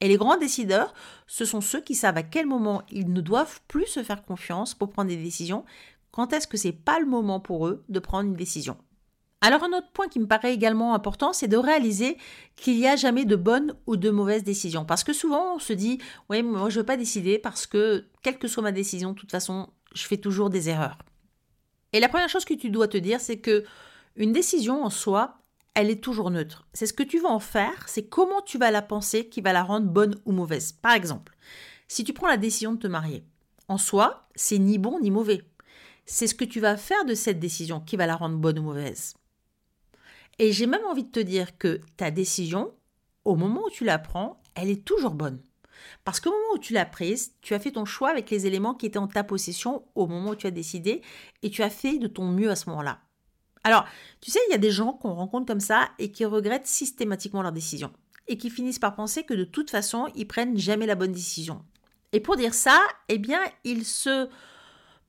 Et 0.00 0.08
les 0.08 0.16
grands 0.16 0.38
décideurs, 0.38 0.94
ce 1.26 1.44
sont 1.44 1.60
ceux 1.60 1.82
qui 1.82 1.94
savent 1.94 2.16
à 2.16 2.22
quel 2.22 2.46
moment 2.46 2.80
ils 2.90 3.12
ne 3.12 3.20
doivent 3.20 3.60
plus 3.68 3.86
se 3.86 4.02
faire 4.02 4.22
confiance 4.22 4.72
pour 4.72 4.88
prendre 4.88 5.10
des 5.10 5.22
décisions 5.22 5.66
quand 6.12 6.32
est-ce 6.32 6.46
que 6.46 6.56
c'est 6.56 6.72
pas 6.72 6.98
le 6.98 7.06
moment 7.06 7.40
pour 7.40 7.66
eux 7.66 7.84
de 7.90 7.98
prendre 7.98 8.30
une 8.30 8.36
décision? 8.36 8.78
Alors 9.42 9.64
un 9.64 9.72
autre 9.72 9.90
point 9.92 10.08
qui 10.08 10.20
me 10.20 10.26
paraît 10.26 10.54
également 10.54 10.94
important, 10.94 11.32
c'est 11.32 11.48
de 11.48 11.56
réaliser 11.56 12.16
qu'il 12.56 12.76
n'y 12.76 12.86
a 12.86 12.96
jamais 12.96 13.24
de 13.24 13.36
bonne 13.36 13.74
ou 13.86 13.96
de 13.96 14.08
mauvaise 14.08 14.44
décision. 14.44 14.84
Parce 14.84 15.04
que 15.04 15.12
souvent 15.12 15.56
on 15.56 15.58
se 15.58 15.72
dit, 15.72 15.98
oui, 16.30 16.42
moi 16.42 16.70
je 16.70 16.76
ne 16.76 16.80
veux 16.80 16.86
pas 16.86 16.96
décider 16.96 17.38
parce 17.38 17.66
que 17.66 18.06
quelle 18.22 18.38
que 18.38 18.48
soit 18.48 18.62
ma 18.62 18.72
décision, 18.72 19.10
de 19.10 19.18
toute 19.18 19.30
façon, 19.30 19.68
je 19.94 20.04
fais 20.04 20.16
toujours 20.16 20.48
des 20.48 20.68
erreurs. 20.68 20.96
Et 21.92 22.00
la 22.00 22.08
première 22.08 22.28
chose 22.28 22.44
que 22.44 22.54
tu 22.54 22.70
dois 22.70 22.88
te 22.88 22.96
dire, 22.96 23.20
c'est 23.20 23.38
que 23.38 23.64
une 24.16 24.32
décision 24.32 24.84
en 24.84 24.90
soi, 24.90 25.38
elle 25.74 25.90
est 25.90 26.02
toujours 26.02 26.30
neutre. 26.30 26.66
C'est 26.72 26.86
ce 26.86 26.92
que 26.92 27.02
tu 27.02 27.18
vas 27.18 27.30
en 27.30 27.40
faire, 27.40 27.88
c'est 27.88 28.04
comment 28.04 28.42
tu 28.42 28.58
vas 28.58 28.70
la 28.70 28.82
penser 28.82 29.28
qui 29.28 29.40
va 29.40 29.52
la 29.52 29.62
rendre 29.62 29.88
bonne 29.88 30.14
ou 30.24 30.32
mauvaise. 30.32 30.72
Par 30.72 30.92
exemple, 30.92 31.34
si 31.88 32.04
tu 32.04 32.12
prends 32.12 32.28
la 32.28 32.36
décision 32.36 32.72
de 32.72 32.78
te 32.78 32.86
marier, 32.86 33.24
en 33.68 33.78
soi, 33.78 34.28
c'est 34.34 34.58
ni 34.58 34.78
bon 34.78 35.00
ni 35.00 35.10
mauvais 35.10 35.42
c'est 36.06 36.26
ce 36.26 36.34
que 36.34 36.44
tu 36.44 36.60
vas 36.60 36.76
faire 36.76 37.04
de 37.04 37.14
cette 37.14 37.38
décision 37.40 37.80
qui 37.80 37.96
va 37.96 38.06
la 38.06 38.16
rendre 38.16 38.36
bonne 38.36 38.58
ou 38.58 38.62
mauvaise. 38.62 39.14
Et 40.38 40.52
j'ai 40.52 40.66
même 40.66 40.84
envie 40.86 41.04
de 41.04 41.10
te 41.10 41.20
dire 41.20 41.56
que 41.58 41.80
ta 41.96 42.10
décision, 42.10 42.72
au 43.24 43.36
moment 43.36 43.62
où 43.66 43.70
tu 43.70 43.84
la 43.84 43.98
prends, 43.98 44.40
elle 44.54 44.70
est 44.70 44.84
toujours 44.84 45.14
bonne. 45.14 45.40
Parce 46.04 46.20
qu'au 46.20 46.30
moment 46.30 46.54
où 46.54 46.58
tu 46.58 46.72
l'as 46.72 46.86
prise, 46.86 47.34
tu 47.40 47.54
as 47.54 47.58
fait 47.58 47.72
ton 47.72 47.84
choix 47.84 48.10
avec 48.10 48.30
les 48.30 48.46
éléments 48.46 48.74
qui 48.74 48.86
étaient 48.86 48.98
en 48.98 49.08
ta 49.08 49.24
possession 49.24 49.84
au 49.94 50.06
moment 50.06 50.30
où 50.30 50.36
tu 50.36 50.46
as 50.46 50.52
décidé 50.52 51.02
et 51.42 51.50
tu 51.50 51.62
as 51.62 51.70
fait 51.70 51.98
de 51.98 52.06
ton 52.06 52.26
mieux 52.26 52.50
à 52.50 52.56
ce 52.56 52.68
moment-là. 52.70 53.00
Alors, 53.64 53.84
tu 54.20 54.30
sais, 54.30 54.40
il 54.48 54.52
y 54.52 54.56
a 54.56 54.58
des 54.58 54.70
gens 54.70 54.92
qu'on 54.92 55.14
rencontre 55.14 55.46
comme 55.46 55.60
ça 55.60 55.90
et 55.98 56.10
qui 56.10 56.24
regrettent 56.24 56.66
systématiquement 56.66 57.42
leur 57.42 57.52
décision 57.52 57.92
et 58.28 58.36
qui 58.36 58.50
finissent 58.50 58.78
par 58.78 58.94
penser 58.94 59.24
que 59.24 59.34
de 59.34 59.44
toute 59.44 59.70
façon, 59.70 60.08
ils 60.14 60.26
prennent 60.26 60.56
jamais 60.56 60.86
la 60.86 60.94
bonne 60.94 61.12
décision. 61.12 61.64
Et 62.12 62.20
pour 62.20 62.36
dire 62.36 62.54
ça, 62.54 62.80
eh 63.08 63.18
bien, 63.18 63.40
ils 63.64 63.84
se 63.84 64.28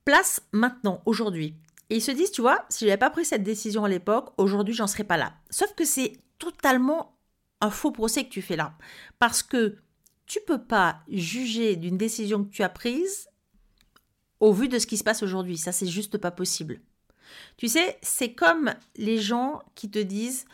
place 0.04 0.42
maintenant, 0.52 1.02
aujourd'hui. 1.06 1.56
Et 1.90 1.96
ils 1.96 2.02
se 2.02 2.10
disent, 2.10 2.30
tu 2.30 2.40
vois, 2.40 2.64
si 2.68 2.84
j'avais 2.84 2.96
pas 2.96 3.10
pris 3.10 3.24
cette 3.24 3.42
décision 3.42 3.84
à 3.84 3.88
l'époque, 3.88 4.32
aujourd'hui, 4.38 4.74
j'en 4.74 4.86
serais 4.86 5.04
pas 5.04 5.16
là. 5.16 5.34
Sauf 5.50 5.74
que 5.74 5.84
c'est 5.84 6.12
totalement 6.38 7.16
un 7.60 7.70
faux 7.70 7.90
procès 7.90 8.24
que 8.24 8.30
tu 8.30 8.42
fais 8.42 8.56
là. 8.56 8.74
Parce 9.18 9.42
que 9.42 9.76
tu 10.26 10.40
peux 10.46 10.62
pas 10.62 11.00
juger 11.08 11.76
d'une 11.76 11.98
décision 11.98 12.44
que 12.44 12.50
tu 12.50 12.62
as 12.62 12.68
prise 12.68 13.28
au 14.40 14.52
vu 14.52 14.68
de 14.68 14.78
ce 14.78 14.86
qui 14.86 14.96
se 14.96 15.04
passe 15.04 15.22
aujourd'hui. 15.22 15.58
Ça, 15.58 15.72
c'est 15.72 15.86
juste 15.86 16.18
pas 16.18 16.30
possible. 16.30 16.80
Tu 17.56 17.68
sais, 17.68 17.98
c'est 18.02 18.32
comme 18.32 18.74
les 18.96 19.18
gens 19.18 19.62
qui 19.74 19.90
te 19.90 19.98
disent 19.98 20.46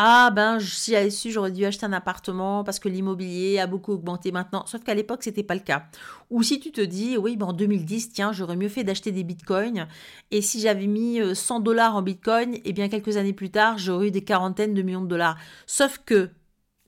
ah 0.00 0.30
ben 0.30 0.60
si 0.60 0.92
j'avais 0.92 1.10
su 1.10 1.32
j'aurais 1.32 1.50
dû 1.50 1.64
acheter 1.64 1.84
un 1.84 1.92
appartement 1.92 2.62
parce 2.62 2.78
que 2.78 2.88
l'immobilier 2.88 3.58
a 3.58 3.66
beaucoup 3.66 3.92
augmenté 3.92 4.30
maintenant. 4.30 4.64
Sauf 4.64 4.84
qu'à 4.84 4.94
l'époque 4.94 5.24
c'était 5.24 5.42
pas 5.42 5.56
le 5.56 5.60
cas. 5.60 5.88
Ou 6.30 6.44
si 6.44 6.60
tu 6.60 6.70
te 6.70 6.80
dis 6.80 7.16
oui 7.16 7.36
ben 7.36 7.46
en 7.46 7.52
2010 7.52 8.12
tiens 8.12 8.30
j'aurais 8.30 8.54
mieux 8.54 8.68
fait 8.68 8.84
d'acheter 8.84 9.10
des 9.10 9.24
bitcoins. 9.24 9.88
Et 10.30 10.40
si 10.40 10.60
j'avais 10.60 10.86
mis 10.86 11.18
100 11.34 11.58
euh, 11.58 11.62
dollars 11.64 11.96
en 11.96 12.02
bitcoin 12.02 12.54
et 12.54 12.62
eh 12.66 12.72
bien 12.72 12.88
quelques 12.88 13.16
années 13.16 13.32
plus 13.32 13.50
tard 13.50 13.76
j'aurais 13.78 14.06
eu 14.06 14.10
des 14.12 14.22
quarantaines 14.22 14.72
de 14.72 14.82
millions 14.82 15.02
de 15.02 15.08
dollars. 15.08 15.36
Sauf 15.66 15.98
que 16.06 16.30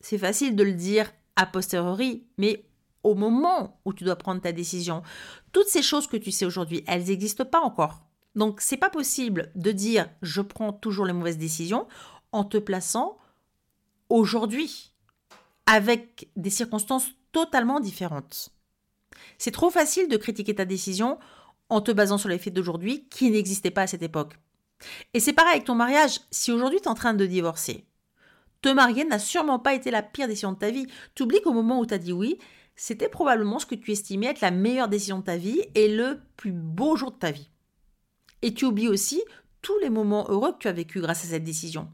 c'est 0.01 0.16
facile 0.16 0.55
de 0.55 0.62
le 0.62 0.75
dire 0.75 1.11
a 1.35 1.46
posteriori 1.46 2.23
mais 2.38 2.64
au 3.03 3.16
moment 3.16 3.81
où 3.85 3.92
tu 3.92 4.05
dois 4.05 4.14
prendre 4.14 4.40
ta 4.40 4.53
décision 4.53 5.03
toutes 5.51 5.66
ces 5.66 5.83
choses 5.83 6.07
que 6.07 6.16
tu 6.16 6.31
sais 6.31 6.44
aujourd'hui 6.44 6.85
elles 6.87 7.07
n'existent 7.07 7.44
pas 7.44 7.61
encore. 7.61 8.07
Donc 8.37 8.61
c'est 8.61 8.77
pas 8.77 8.90
possible 8.90 9.51
de 9.57 9.73
dire 9.73 10.09
je 10.23 10.42
prends 10.42 10.73
toujours 10.73 11.07
les 11.07 11.12
mauvaises 11.12 11.38
décisions 11.38 11.88
en 12.33 12.45
te 12.45 12.59
plaçant 12.59 13.19
aujourd'hui 14.09 14.93
avec 15.66 16.29
des 16.37 16.51
circonstances 16.51 17.09
totalement 17.33 17.81
différentes. 17.81 18.51
C'est 19.38 19.51
trop 19.51 19.71
facile 19.71 20.09
de 20.09 20.16
critiquer 20.16 20.55
ta 20.55 20.64
décision 20.64 21.19
en 21.69 21.81
te 21.81 21.93
basant 21.93 22.19
sur 22.19 22.29
les 22.29 22.38
faits 22.38 22.55
d'aujourd'hui 22.55 23.07
qui 23.09 23.31
n'existaient 23.31 23.71
pas 23.71 23.83
à 23.83 23.87
cette 23.87 24.03
époque. 24.03 24.35
Et 25.14 25.21
c'est 25.21 25.33
pareil 25.33 25.53
avec 25.53 25.64
ton 25.64 25.75
mariage. 25.75 26.21
Si 26.31 26.51
aujourd'hui 26.53 26.81
tu 26.81 26.85
es 26.85 26.88
en 26.88 26.95
train 26.95 27.14
de 27.14 27.27
divorcer, 27.27 27.85
te 28.62 28.69
marier 28.69 29.05
n'a 29.05 29.19
sûrement 29.19 29.59
pas 29.59 29.75
été 29.75 29.90
la 29.90 30.03
pire 30.03 30.29
décision 30.29 30.53
de 30.53 30.59
ta 30.59 30.71
vie. 30.71 30.87
Tu 31.14 31.23
oublies 31.23 31.40
qu'au 31.40 31.53
moment 31.53 31.81
où 31.81 31.87
tu 31.87 31.95
as 31.95 31.99
dit 31.99 32.12
oui, 32.12 32.38
c'était 32.77 33.09
probablement 33.09 33.59
ce 33.59 33.66
que 33.66 33.75
tu 33.75 33.93
estimais 33.93 34.27
être 34.27 34.40
la 34.40 34.51
meilleure 34.51 34.88
décision 34.88 35.19
de 35.19 35.25
ta 35.25 35.37
vie 35.37 35.62
et 35.75 35.88
le 35.88 36.21
plus 36.37 36.53
beau 36.53 36.97
jour 36.97 37.12
de 37.12 37.16
ta 37.16 37.31
vie. 37.31 37.51
Et 38.43 38.55
tu 38.55 38.64
oublies 38.64 38.88
aussi 38.88 39.23
tous 39.62 39.79
les 39.79 39.90
moments 39.90 40.27
heureux 40.29 40.53
que 40.53 40.59
tu 40.59 40.69
as 40.69 40.73
vécu 40.73 41.01
grâce 41.01 41.25
à 41.25 41.29
cette 41.29 41.45
décision. 41.45 41.90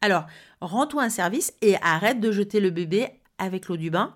Alors, 0.00 0.26
rends-toi 0.60 1.02
un 1.02 1.10
service 1.10 1.52
et 1.60 1.76
arrête 1.82 2.20
de 2.20 2.30
jeter 2.30 2.60
le 2.60 2.70
bébé 2.70 3.08
avec 3.38 3.68
l'eau 3.68 3.76
du 3.76 3.90
bain. 3.90 4.14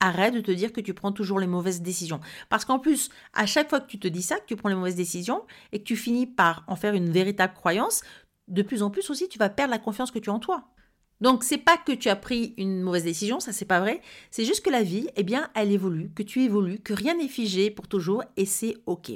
Arrête 0.00 0.34
de 0.34 0.40
te 0.40 0.50
dire 0.50 0.72
que 0.72 0.80
tu 0.80 0.94
prends 0.94 1.12
toujours 1.12 1.38
les 1.38 1.46
mauvaises 1.46 1.80
décisions. 1.80 2.20
Parce 2.48 2.64
qu'en 2.64 2.78
plus, 2.78 3.08
à 3.32 3.46
chaque 3.46 3.70
fois 3.70 3.80
que 3.80 3.86
tu 3.86 3.98
te 3.98 4.08
dis 4.08 4.22
ça, 4.22 4.36
que 4.36 4.46
tu 4.46 4.56
prends 4.56 4.68
les 4.68 4.74
mauvaises 4.74 4.96
décisions 4.96 5.42
et 5.70 5.78
que 5.78 5.84
tu 5.84 5.96
finis 5.96 6.26
par 6.26 6.64
en 6.66 6.76
faire 6.76 6.94
une 6.94 7.10
véritable 7.10 7.54
croyance, 7.54 8.02
de 8.48 8.62
plus 8.62 8.82
en 8.82 8.90
plus 8.90 9.08
aussi, 9.10 9.28
tu 9.28 9.38
vas 9.38 9.48
perdre 9.48 9.70
la 9.70 9.78
confiance 9.78 10.10
que 10.10 10.18
tu 10.18 10.28
as 10.28 10.32
en 10.32 10.40
toi. 10.40 10.68
Donc, 11.20 11.44
c'est 11.44 11.58
pas 11.58 11.78
que 11.78 11.92
tu 11.92 12.08
as 12.08 12.16
pris 12.16 12.52
une 12.56 12.82
mauvaise 12.82 13.04
décision, 13.04 13.38
ça 13.38 13.52
c'est 13.52 13.64
pas 13.64 13.78
vrai. 13.78 14.02
C'est 14.32 14.44
juste 14.44 14.64
que 14.64 14.70
la 14.70 14.82
vie, 14.82 15.06
eh 15.14 15.22
bien, 15.22 15.48
elle 15.54 15.70
évolue, 15.70 16.10
que 16.10 16.24
tu 16.24 16.42
évolues, 16.42 16.80
que 16.80 16.92
rien 16.92 17.14
n'est 17.14 17.28
figé 17.28 17.70
pour 17.70 17.86
toujours 17.86 18.24
et 18.36 18.44
c'est 18.44 18.76
ok. 18.86 19.12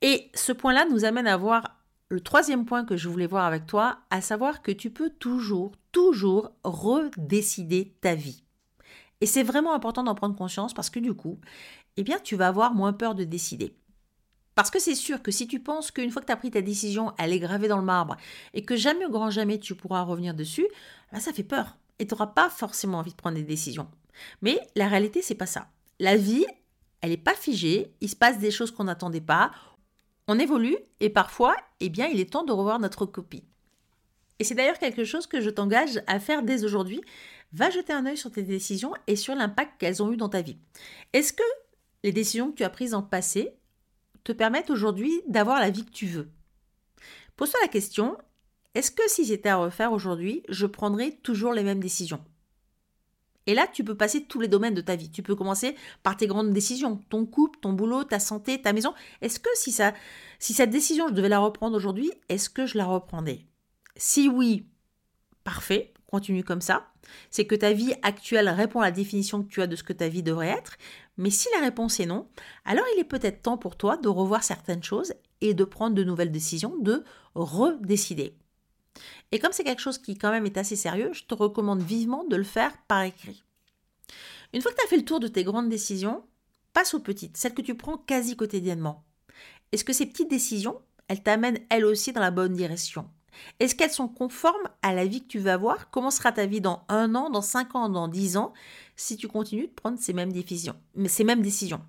Et 0.00 0.30
ce 0.34 0.50
point-là 0.50 0.84
nous 0.90 1.04
amène 1.04 1.28
à 1.28 1.36
voir 1.36 1.81
le 2.12 2.20
troisième 2.20 2.66
point 2.66 2.84
que 2.84 2.98
je 2.98 3.08
voulais 3.08 3.26
voir 3.26 3.46
avec 3.46 3.64
toi, 3.64 4.00
à 4.10 4.20
savoir 4.20 4.60
que 4.60 4.70
tu 4.70 4.90
peux 4.90 5.08
toujours, 5.08 5.72
toujours 5.92 6.50
redécider 6.62 7.96
ta 8.02 8.14
vie. 8.14 8.44
Et 9.22 9.26
c'est 9.26 9.42
vraiment 9.42 9.72
important 9.72 10.02
d'en 10.02 10.14
prendre 10.14 10.36
conscience 10.36 10.74
parce 10.74 10.90
que 10.90 10.98
du 10.98 11.14
coup, 11.14 11.40
eh 11.96 12.02
bien, 12.02 12.18
tu 12.22 12.36
vas 12.36 12.48
avoir 12.48 12.74
moins 12.74 12.92
peur 12.92 13.14
de 13.14 13.24
décider. 13.24 13.78
Parce 14.54 14.70
que 14.70 14.78
c'est 14.78 14.94
sûr 14.94 15.22
que 15.22 15.30
si 15.30 15.48
tu 15.48 15.60
penses 15.60 15.90
qu'une 15.90 16.10
fois 16.10 16.20
que 16.20 16.26
tu 16.26 16.32
as 16.32 16.36
pris 16.36 16.50
ta 16.50 16.60
décision, 16.60 17.14
elle 17.16 17.32
est 17.32 17.38
gravée 17.38 17.68
dans 17.68 17.78
le 17.78 17.82
marbre 17.82 18.18
et 18.52 18.62
que 18.62 18.76
jamais 18.76 19.06
au 19.06 19.10
grand 19.10 19.30
jamais 19.30 19.58
tu 19.58 19.74
pourras 19.74 20.02
revenir 20.02 20.34
dessus, 20.34 20.68
bah, 21.12 21.20
ça 21.20 21.32
fait 21.32 21.42
peur 21.42 21.78
et 21.98 22.06
tu 22.06 22.12
n'auras 22.12 22.26
pas 22.26 22.50
forcément 22.50 22.98
envie 22.98 23.12
de 23.12 23.16
prendre 23.16 23.36
des 23.36 23.42
décisions. 23.42 23.88
Mais 24.42 24.60
la 24.76 24.86
réalité, 24.86 25.22
c'est 25.22 25.34
pas 25.34 25.46
ça. 25.46 25.70
La 25.98 26.18
vie, 26.18 26.44
elle 27.00 27.10
n'est 27.10 27.16
pas 27.16 27.34
figée, 27.34 27.94
il 28.02 28.10
se 28.10 28.16
passe 28.16 28.38
des 28.38 28.50
choses 28.50 28.70
qu'on 28.70 28.84
n'attendait 28.84 29.22
pas, 29.22 29.50
on 30.32 30.38
évolue 30.38 30.76
et 31.00 31.10
parfois, 31.10 31.54
eh 31.80 31.90
bien, 31.90 32.06
il 32.06 32.18
est 32.18 32.32
temps 32.32 32.44
de 32.44 32.52
revoir 32.52 32.78
notre 32.78 33.04
copie. 33.04 33.44
Et 34.38 34.44
c'est 34.44 34.54
d'ailleurs 34.54 34.78
quelque 34.78 35.04
chose 35.04 35.26
que 35.26 35.40
je 35.40 35.50
t'engage 35.50 36.02
à 36.06 36.18
faire 36.18 36.42
dès 36.42 36.64
aujourd'hui. 36.64 37.02
Va 37.52 37.68
jeter 37.68 37.92
un 37.92 38.06
œil 38.06 38.16
sur 38.16 38.32
tes 38.32 38.42
décisions 38.42 38.94
et 39.06 39.14
sur 39.14 39.34
l'impact 39.34 39.78
qu'elles 39.78 40.02
ont 40.02 40.10
eu 40.10 40.16
dans 40.16 40.30
ta 40.30 40.40
vie. 40.40 40.56
Est-ce 41.12 41.34
que 41.34 41.42
les 42.02 42.12
décisions 42.12 42.50
que 42.50 42.56
tu 42.56 42.64
as 42.64 42.70
prises 42.70 42.94
en 42.94 43.02
passé 43.02 43.54
te 44.24 44.32
permettent 44.32 44.70
aujourd'hui 44.70 45.20
d'avoir 45.28 45.60
la 45.60 45.68
vie 45.68 45.84
que 45.84 45.90
tu 45.90 46.06
veux? 46.06 46.30
Pose-toi 47.36 47.60
la 47.60 47.68
question, 47.68 48.16
est-ce 48.74 48.90
que 48.90 49.02
si 49.08 49.26
c'était 49.26 49.50
à 49.50 49.56
refaire 49.56 49.92
aujourd'hui, 49.92 50.42
je 50.48 50.64
prendrais 50.64 51.12
toujours 51.22 51.52
les 51.52 51.62
mêmes 51.62 51.80
décisions? 51.80 52.24
Et 53.46 53.54
là, 53.54 53.66
tu 53.66 53.84
peux 53.84 53.96
passer 53.96 54.24
tous 54.24 54.40
les 54.40 54.48
domaines 54.48 54.74
de 54.74 54.80
ta 54.80 54.96
vie. 54.96 55.10
Tu 55.10 55.22
peux 55.22 55.34
commencer 55.34 55.74
par 56.02 56.16
tes 56.16 56.26
grandes 56.26 56.52
décisions, 56.52 57.00
ton 57.08 57.26
couple, 57.26 57.58
ton 57.60 57.72
boulot, 57.72 58.04
ta 58.04 58.20
santé, 58.20 58.60
ta 58.60 58.72
maison. 58.72 58.94
Est-ce 59.20 59.40
que 59.40 59.50
si, 59.54 59.72
ça, 59.72 59.94
si 60.38 60.54
cette 60.54 60.70
décision, 60.70 61.08
je 61.08 61.14
devais 61.14 61.28
la 61.28 61.40
reprendre 61.40 61.76
aujourd'hui, 61.76 62.12
est-ce 62.28 62.50
que 62.50 62.66
je 62.66 62.78
la 62.78 62.84
reprendrais? 62.84 63.46
Si 63.96 64.28
oui, 64.28 64.66
parfait, 65.44 65.92
continue 66.06 66.44
comme 66.44 66.60
ça. 66.60 66.88
C'est 67.30 67.46
que 67.46 67.56
ta 67.56 67.72
vie 67.72 67.94
actuelle 68.02 68.48
répond 68.48 68.80
à 68.80 68.84
la 68.84 68.90
définition 68.92 69.42
que 69.42 69.48
tu 69.48 69.60
as 69.60 69.66
de 69.66 69.74
ce 69.74 69.82
que 69.82 69.92
ta 69.92 70.08
vie 70.08 70.22
devrait 70.22 70.48
être. 70.48 70.76
Mais 71.16 71.30
si 71.30 71.48
la 71.54 71.62
réponse 71.62 71.98
est 71.98 72.06
non, 72.06 72.28
alors 72.64 72.84
il 72.94 73.00
est 73.00 73.04
peut-être 73.04 73.42
temps 73.42 73.58
pour 73.58 73.76
toi 73.76 73.96
de 73.96 74.08
revoir 74.08 74.44
certaines 74.44 74.84
choses 74.84 75.14
et 75.40 75.54
de 75.54 75.64
prendre 75.64 75.96
de 75.96 76.04
nouvelles 76.04 76.30
décisions, 76.30 76.76
de 76.78 77.02
redécider. 77.34 78.36
Et 79.30 79.38
comme 79.38 79.52
c'est 79.52 79.64
quelque 79.64 79.80
chose 79.80 79.98
qui 79.98 80.16
quand 80.16 80.30
même 80.30 80.46
est 80.46 80.58
assez 80.58 80.76
sérieux, 80.76 81.10
je 81.12 81.24
te 81.24 81.34
recommande 81.34 81.82
vivement 81.82 82.24
de 82.24 82.36
le 82.36 82.44
faire 82.44 82.76
par 82.88 83.02
écrit. 83.02 83.42
Une 84.52 84.60
fois 84.60 84.70
que 84.72 84.76
tu 84.76 84.84
as 84.84 84.88
fait 84.88 84.96
le 84.96 85.04
tour 85.04 85.20
de 85.20 85.28
tes 85.28 85.44
grandes 85.44 85.70
décisions, 85.70 86.24
passe 86.72 86.94
aux 86.94 87.00
petites, 87.00 87.36
celles 87.36 87.54
que 87.54 87.62
tu 87.62 87.74
prends 87.74 87.96
quasi 87.96 88.36
quotidiennement. 88.36 89.04
Est-ce 89.72 89.84
que 89.84 89.92
ces 89.92 90.06
petites 90.06 90.30
décisions, 90.30 90.80
elles 91.08 91.22
t'amènent 91.22 91.60
elles 91.70 91.86
aussi 91.86 92.12
dans 92.12 92.20
la 92.20 92.30
bonne 92.30 92.52
direction? 92.52 93.08
Est-ce 93.60 93.74
qu'elles 93.74 93.90
sont 93.90 94.08
conformes 94.08 94.68
à 94.82 94.92
la 94.92 95.06
vie 95.06 95.22
que 95.22 95.28
tu 95.28 95.38
veux 95.38 95.50
avoir? 95.50 95.90
Comment 95.90 96.10
sera 96.10 96.32
ta 96.32 96.44
vie 96.44 96.60
dans 96.60 96.84
un 96.88 97.14
an, 97.14 97.30
dans 97.30 97.40
cinq 97.40 97.74
ans, 97.74 97.88
dans 97.88 98.08
dix 98.08 98.36
ans, 98.36 98.52
si 98.96 99.16
tu 99.16 99.28
continues 99.28 99.68
de 99.68 99.72
prendre 99.72 99.98
ces 99.98 100.12
mêmes 100.12 100.32
décisions, 100.32 100.76
ces 101.06 101.24
mêmes 101.24 101.42
décisions? 101.42 101.80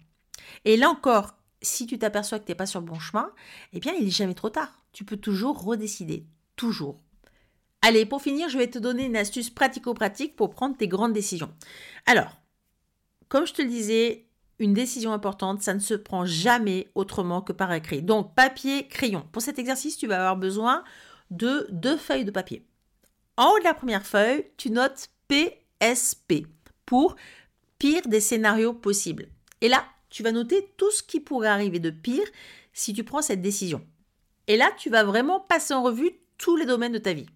Et 0.64 0.78
là 0.78 0.90
encore, 0.90 1.36
si 1.62 1.86
tu 1.86 2.00
t'aperçois 2.00 2.40
que 2.40 2.46
tu 2.46 2.52
n'es 2.52 2.56
pas 2.56 2.66
sur 2.66 2.80
le 2.80 2.86
bon 2.86 3.00
chemin, 3.00 3.32
eh 3.74 3.80
bien, 3.80 3.94
il 3.94 4.06
n'est 4.06 4.12
jamais 4.12 4.34
trop 4.34 4.50
tard. 4.50 4.84
Tu 4.94 5.04
peux 5.04 5.18
toujours 5.18 5.62
redécider 5.64 6.26
toujours. 6.56 6.98
Allez, 7.82 8.06
pour 8.06 8.22
finir, 8.22 8.48
je 8.50 8.58
vais 8.58 8.70
te 8.70 8.80
donner 8.80 9.06
une 9.06 9.18
astuce 9.18 9.50
pratico-pratique 9.50 10.36
pour 10.36 10.52
prendre 10.52 10.78
tes 10.78 10.88
grandes 10.88 11.14
décisions. 11.14 11.54
Alors, 12.06 12.42
comme 13.28 13.46
je 13.46 13.54
te 13.54 13.62
le 13.62 13.68
disais, 13.68 14.28
une 14.60 14.74
décision 14.74 15.12
importante, 15.12 15.62
ça 15.62 15.74
ne 15.74 15.80
se 15.80 15.94
prend 15.94 16.26
jamais 16.26 16.92
autrement 16.96 17.42
que 17.42 17.52
par 17.52 17.74
écrit. 17.74 18.02
Donc, 18.02 18.36
papier, 18.36 18.88
crayon. 18.88 19.28
Pour 19.32 19.42
cet 19.42 19.60
exercice, 19.60 19.98
tu 19.98 20.08
vas 20.08 20.20
avoir 20.20 20.38
besoin 20.38 20.84
de 21.32 21.68
deux 21.72 21.98
feuilles 21.98 22.26
de 22.26 22.32
papier. 22.32 22.66
En 23.36 23.50
haut 23.50 23.60
de 23.60 23.64
la 23.64 23.74
première 23.74 24.06
feuille, 24.06 24.46
tu 24.58 24.70
notes 24.70 25.10
PSP 25.28 26.46
pour 26.86 27.16
pire 27.80 28.04
des 28.08 28.22
scénarios 28.22 28.74
possibles. 28.74 29.28
Et 29.62 29.68
là, 29.68 29.86
tu 30.10 30.24
vas 30.24 30.32
noter 30.32 30.74
tout 30.78 30.92
ce 30.92 31.04
qui 31.04 31.20
pourrait 31.20 31.48
arriver 31.48 31.80
de 31.80 31.90
pire 31.90 32.28
si 32.72 32.94
tu 32.94 33.04
prends 33.04 33.22
cette 33.22 33.42
décision. 33.42 33.86
Et 34.48 34.58
là, 34.58 34.70
tu 34.78 34.90
vas 34.90 35.04
vraiment 35.04 35.40
passer 35.40 35.74
en 35.74 35.84
revue 35.84 36.12
les 36.58 36.66
domaines 36.66 36.92
de 36.92 36.98
ta 36.98 37.14
vie. 37.14 37.28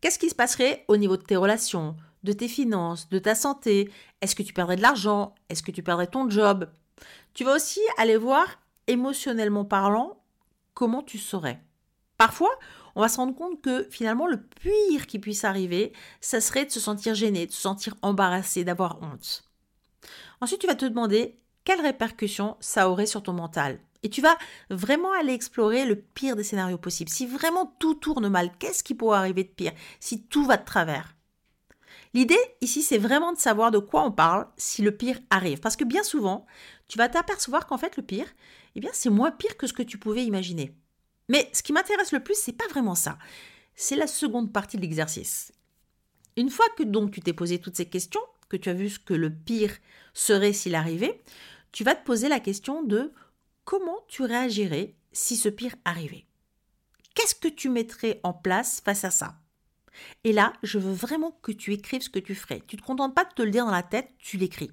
Qu'est-ce 0.00 0.18
qui 0.18 0.30
se 0.30 0.34
passerait 0.34 0.84
au 0.88 0.96
niveau 0.96 1.16
de 1.16 1.22
tes 1.22 1.36
relations, 1.36 1.96
de 2.22 2.32
tes 2.32 2.48
finances, 2.48 3.08
de 3.08 3.18
ta 3.18 3.34
santé? 3.34 3.90
Est-ce 4.20 4.34
que 4.34 4.42
tu 4.42 4.52
perdrais 4.52 4.76
de 4.76 4.82
l'argent? 4.82 5.34
Est-ce 5.48 5.62
que 5.62 5.70
tu 5.70 5.82
perdrais 5.82 6.06
ton 6.06 6.28
job? 6.28 6.68
Tu 7.34 7.44
vas 7.44 7.54
aussi 7.54 7.80
aller 7.98 8.16
voir, 8.16 8.46
émotionnellement 8.86 9.64
parlant, 9.64 10.22
comment 10.74 11.02
tu 11.02 11.18
serais. 11.18 11.62
Parfois, 12.18 12.50
on 12.94 13.00
va 13.00 13.08
se 13.08 13.16
rendre 13.16 13.34
compte 13.34 13.60
que 13.62 13.88
finalement, 13.90 14.26
le 14.26 14.42
pire 14.42 15.06
qui 15.06 15.18
puisse 15.18 15.44
arriver, 15.44 15.92
ça 16.20 16.40
serait 16.40 16.66
de 16.66 16.70
se 16.70 16.80
sentir 16.80 17.14
gêné, 17.14 17.46
de 17.46 17.52
se 17.52 17.60
sentir 17.60 17.94
embarrassé, 18.02 18.64
d'avoir 18.64 19.00
honte. 19.02 19.44
Ensuite, 20.40 20.60
tu 20.60 20.66
vas 20.66 20.74
te 20.74 20.84
demander 20.84 21.38
quelles 21.64 21.80
répercussions 21.80 22.56
ça 22.60 22.90
aurait 22.90 23.06
sur 23.06 23.22
ton 23.22 23.32
mental. 23.32 23.80
Et 24.02 24.10
tu 24.10 24.20
vas 24.20 24.36
vraiment 24.70 25.12
aller 25.12 25.32
explorer 25.32 25.84
le 25.84 25.96
pire 25.96 26.36
des 26.36 26.44
scénarios 26.44 26.78
possibles. 26.78 27.10
Si 27.10 27.26
vraiment 27.26 27.74
tout 27.78 27.94
tourne 27.94 28.28
mal, 28.28 28.50
qu'est-ce 28.58 28.82
qui 28.82 28.94
pourrait 28.94 29.18
arriver 29.18 29.44
de 29.44 29.48
pire 29.48 29.72
Si 30.00 30.22
tout 30.24 30.44
va 30.44 30.56
de 30.56 30.64
travers? 30.64 31.14
L'idée 32.14 32.38
ici, 32.60 32.82
c'est 32.82 32.98
vraiment 32.98 33.32
de 33.32 33.38
savoir 33.38 33.70
de 33.70 33.78
quoi 33.78 34.04
on 34.04 34.12
parle 34.12 34.46
si 34.56 34.82
le 34.82 34.94
pire 34.94 35.18
arrive. 35.30 35.60
Parce 35.60 35.76
que 35.76 35.84
bien 35.84 36.02
souvent, 36.02 36.46
tu 36.88 36.98
vas 36.98 37.08
t'apercevoir 37.08 37.66
qu'en 37.66 37.78
fait, 37.78 37.96
le 37.96 38.02
pire, 38.02 38.26
eh 38.74 38.80
bien, 38.80 38.90
c'est 38.92 39.08
moins 39.08 39.30
pire 39.30 39.56
que 39.56 39.66
ce 39.66 39.72
que 39.72 39.82
tu 39.82 39.98
pouvais 39.98 40.24
imaginer. 40.24 40.74
Mais 41.28 41.48
ce 41.52 41.62
qui 41.62 41.72
m'intéresse 41.72 42.12
le 42.12 42.22
plus, 42.22 42.36
c'est 42.36 42.52
pas 42.52 42.68
vraiment 42.68 42.94
ça. 42.94 43.18
C'est 43.74 43.96
la 43.96 44.06
seconde 44.06 44.52
partie 44.52 44.76
de 44.76 44.82
l'exercice. 44.82 45.52
Une 46.36 46.50
fois 46.50 46.66
que 46.76 46.82
donc 46.82 47.12
tu 47.12 47.20
t'es 47.20 47.32
posé 47.32 47.58
toutes 47.58 47.76
ces 47.76 47.88
questions, 47.88 48.20
que 48.48 48.56
tu 48.56 48.68
as 48.68 48.74
vu 48.74 48.90
ce 48.90 48.98
que 48.98 49.14
le 49.14 49.30
pire 49.30 49.74
serait 50.12 50.52
s'il 50.52 50.74
arrivait, 50.74 51.22
tu 51.72 51.84
vas 51.84 51.94
te 51.94 52.04
poser 52.04 52.28
la 52.28 52.40
question 52.40 52.82
de 52.82 53.12
comment 53.64 53.98
tu 54.08 54.22
réagirais 54.22 54.94
si 55.12 55.36
ce 55.36 55.48
pire 55.48 55.74
arrivait? 55.84 56.26
Qu'est-ce 57.14 57.34
que 57.34 57.48
tu 57.48 57.68
mettrais 57.68 58.20
en 58.22 58.32
place 58.32 58.80
face 58.80 59.04
à 59.04 59.10
ça? 59.10 59.36
Et 60.24 60.32
là, 60.32 60.54
je 60.62 60.78
veux 60.78 60.92
vraiment 60.92 61.32
que 61.42 61.52
tu 61.52 61.72
écrives 61.72 62.02
ce 62.02 62.10
que 62.10 62.18
tu 62.18 62.34
ferais. 62.34 62.62
Tu 62.66 62.76
ne 62.76 62.80
te 62.80 62.86
contentes 62.86 63.14
pas 63.14 63.24
de 63.24 63.34
te 63.34 63.42
le 63.42 63.50
dire 63.50 63.66
dans 63.66 63.70
la 63.70 63.82
tête, 63.82 64.10
tu 64.18 64.38
l'écris. 64.38 64.70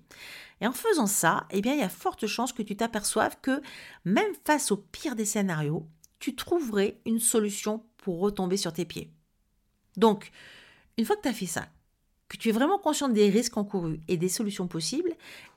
Et 0.62 0.68
en 0.68 0.72
faisant 0.72 1.08
ça, 1.08 1.46
eh 1.52 1.62
bien, 1.62 1.74
il 1.74 1.80
y 1.80 1.84
a 1.84 1.90
forte 1.90 2.28
chance 2.28 2.54
que 2.54 2.64
tu 2.64 2.76
t'aperçoives 2.76 3.38
que 3.42 3.62
même 4.06 4.34
face 4.46 4.72
au 4.72 4.78
pire 4.78 5.16
des 5.16 5.26
scénarios, 5.26 5.86
tu 6.20 6.36
trouverais 6.36 7.00
une 7.06 7.20
solution 7.20 7.84
pour 7.98 8.20
retomber 8.20 8.58
sur 8.58 8.74
tes 8.74 8.86
pieds. 8.86 9.12
Donc, 9.98 10.32
une 10.98 11.06
fois 11.06 11.16
que 11.16 11.24
tu 11.24 11.30
as 11.30 11.34
fait 11.34 11.46
ça, 11.46 11.68
que 12.30 12.38
tu 12.38 12.50
es 12.50 12.52
vraiment 12.52 12.78
conscient 12.78 13.10
des 13.10 13.30
risques 13.30 13.58
encourus 13.58 14.00
et 14.08 14.16
des 14.16 14.30
solutions 14.30 14.68
possibles, 14.68 15.14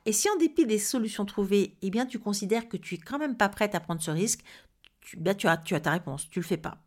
et 0.06 0.12
si 0.12 0.28
en 0.28 0.36
dépit 0.36 0.66
des 0.66 0.78
solutions 0.78 1.26
trouvées, 1.26 1.76
eh 1.82 1.90
bien 1.90 2.06
tu 2.06 2.18
considères 2.18 2.68
que 2.68 2.76
tu 2.76 2.94
es 2.94 2.98
quand 2.98 3.18
même 3.18 3.36
pas 3.36 3.50
prête 3.50 3.74
à 3.74 3.80
prendre 3.80 4.02
ce 4.02 4.10
risque, 4.10 4.40
tu, 5.02 5.18
tu, 5.36 5.46
as, 5.46 5.56
tu 5.58 5.74
as 5.74 5.80
ta 5.80 5.92
réponse, 5.92 6.28
tu 6.30 6.40
le 6.40 6.44
fais 6.44 6.56
pas. 6.56 6.78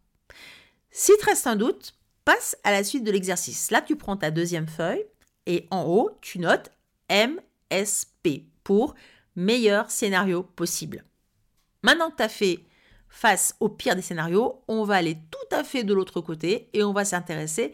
Si 0.90 1.12
te 1.18 1.26
reste 1.26 1.46
un 1.46 1.56
doute, 1.56 1.96
passe 2.26 2.58
à 2.64 2.72
la 2.72 2.84
suite 2.84 3.04
de 3.04 3.12
l'exercice. 3.12 3.70
Là, 3.70 3.82
tu 3.82 3.96
prends 3.96 4.18
ta 4.18 4.32
deuxième 4.32 4.68
feuille 4.68 5.06
et 5.46 5.68
en 5.70 5.84
haut, 5.84 6.10
tu 6.22 6.40
notes 6.40 6.72
MSP 7.10 8.46
pour 8.64 8.96
meilleur 9.36 9.92
scénario 9.92 10.44
possible. 10.44 11.04
Maintenant 11.84 12.10
que 12.10 12.18
tu 12.18 12.24
as 12.24 12.30
fait 12.30 12.60
face 13.10 13.56
au 13.60 13.70
pire 13.70 13.96
des 13.96 14.02
scénarios, 14.02 14.62
on 14.68 14.84
va 14.84 14.96
aller 14.96 15.18
tout 15.32 15.56
à 15.56 15.64
fait 15.64 15.84
de 15.84 15.94
l'autre 15.94 16.20
côté 16.20 16.70
et 16.74 16.84
on 16.84 16.94
va 16.94 17.06
s'intéresser 17.06 17.72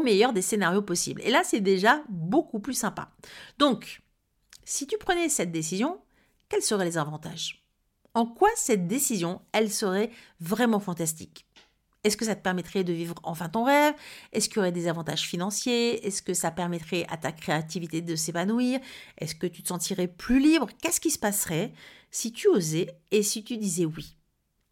meilleur 0.00 0.32
des 0.32 0.42
scénarios 0.42 0.82
possibles. 0.82 1.20
Et 1.22 1.30
là, 1.30 1.42
c'est 1.44 1.60
déjà 1.60 2.02
beaucoup 2.08 2.60
plus 2.60 2.74
sympa. 2.74 3.10
Donc, 3.58 4.02
si 4.64 4.86
tu 4.86 4.96
prenais 4.98 5.28
cette 5.28 5.52
décision, 5.52 6.00
quels 6.48 6.62
seraient 6.62 6.84
les 6.84 6.98
avantages? 6.98 7.66
En 8.14 8.26
quoi 8.26 8.50
cette 8.56 8.86
décision, 8.86 9.40
elle 9.52 9.72
serait 9.72 10.10
vraiment 10.40 10.80
fantastique? 10.80 11.46
Est-ce 12.04 12.16
que 12.16 12.24
ça 12.24 12.34
te 12.34 12.42
permettrait 12.42 12.82
de 12.82 12.92
vivre 12.92 13.14
enfin 13.22 13.48
ton 13.48 13.64
rêve? 13.64 13.94
Est-ce 14.32 14.48
qu'il 14.48 14.56
y 14.56 14.60
aurait 14.60 14.72
des 14.72 14.88
avantages 14.88 15.22
financiers? 15.22 16.04
Est-ce 16.04 16.20
que 16.20 16.34
ça 16.34 16.50
permettrait 16.50 17.06
à 17.08 17.16
ta 17.16 17.30
créativité 17.30 18.00
de 18.00 18.16
s'épanouir? 18.16 18.80
Est-ce 19.18 19.36
que 19.36 19.46
tu 19.46 19.62
te 19.62 19.68
sentirais 19.68 20.08
plus 20.08 20.40
libre? 20.40 20.68
Qu'est-ce 20.82 21.00
qui 21.00 21.10
se 21.10 21.18
passerait 21.18 21.72
si 22.10 22.32
tu 22.32 22.48
osais 22.48 22.88
et 23.12 23.22
si 23.22 23.44
tu 23.44 23.56
disais 23.56 23.84
oui? 23.84 24.16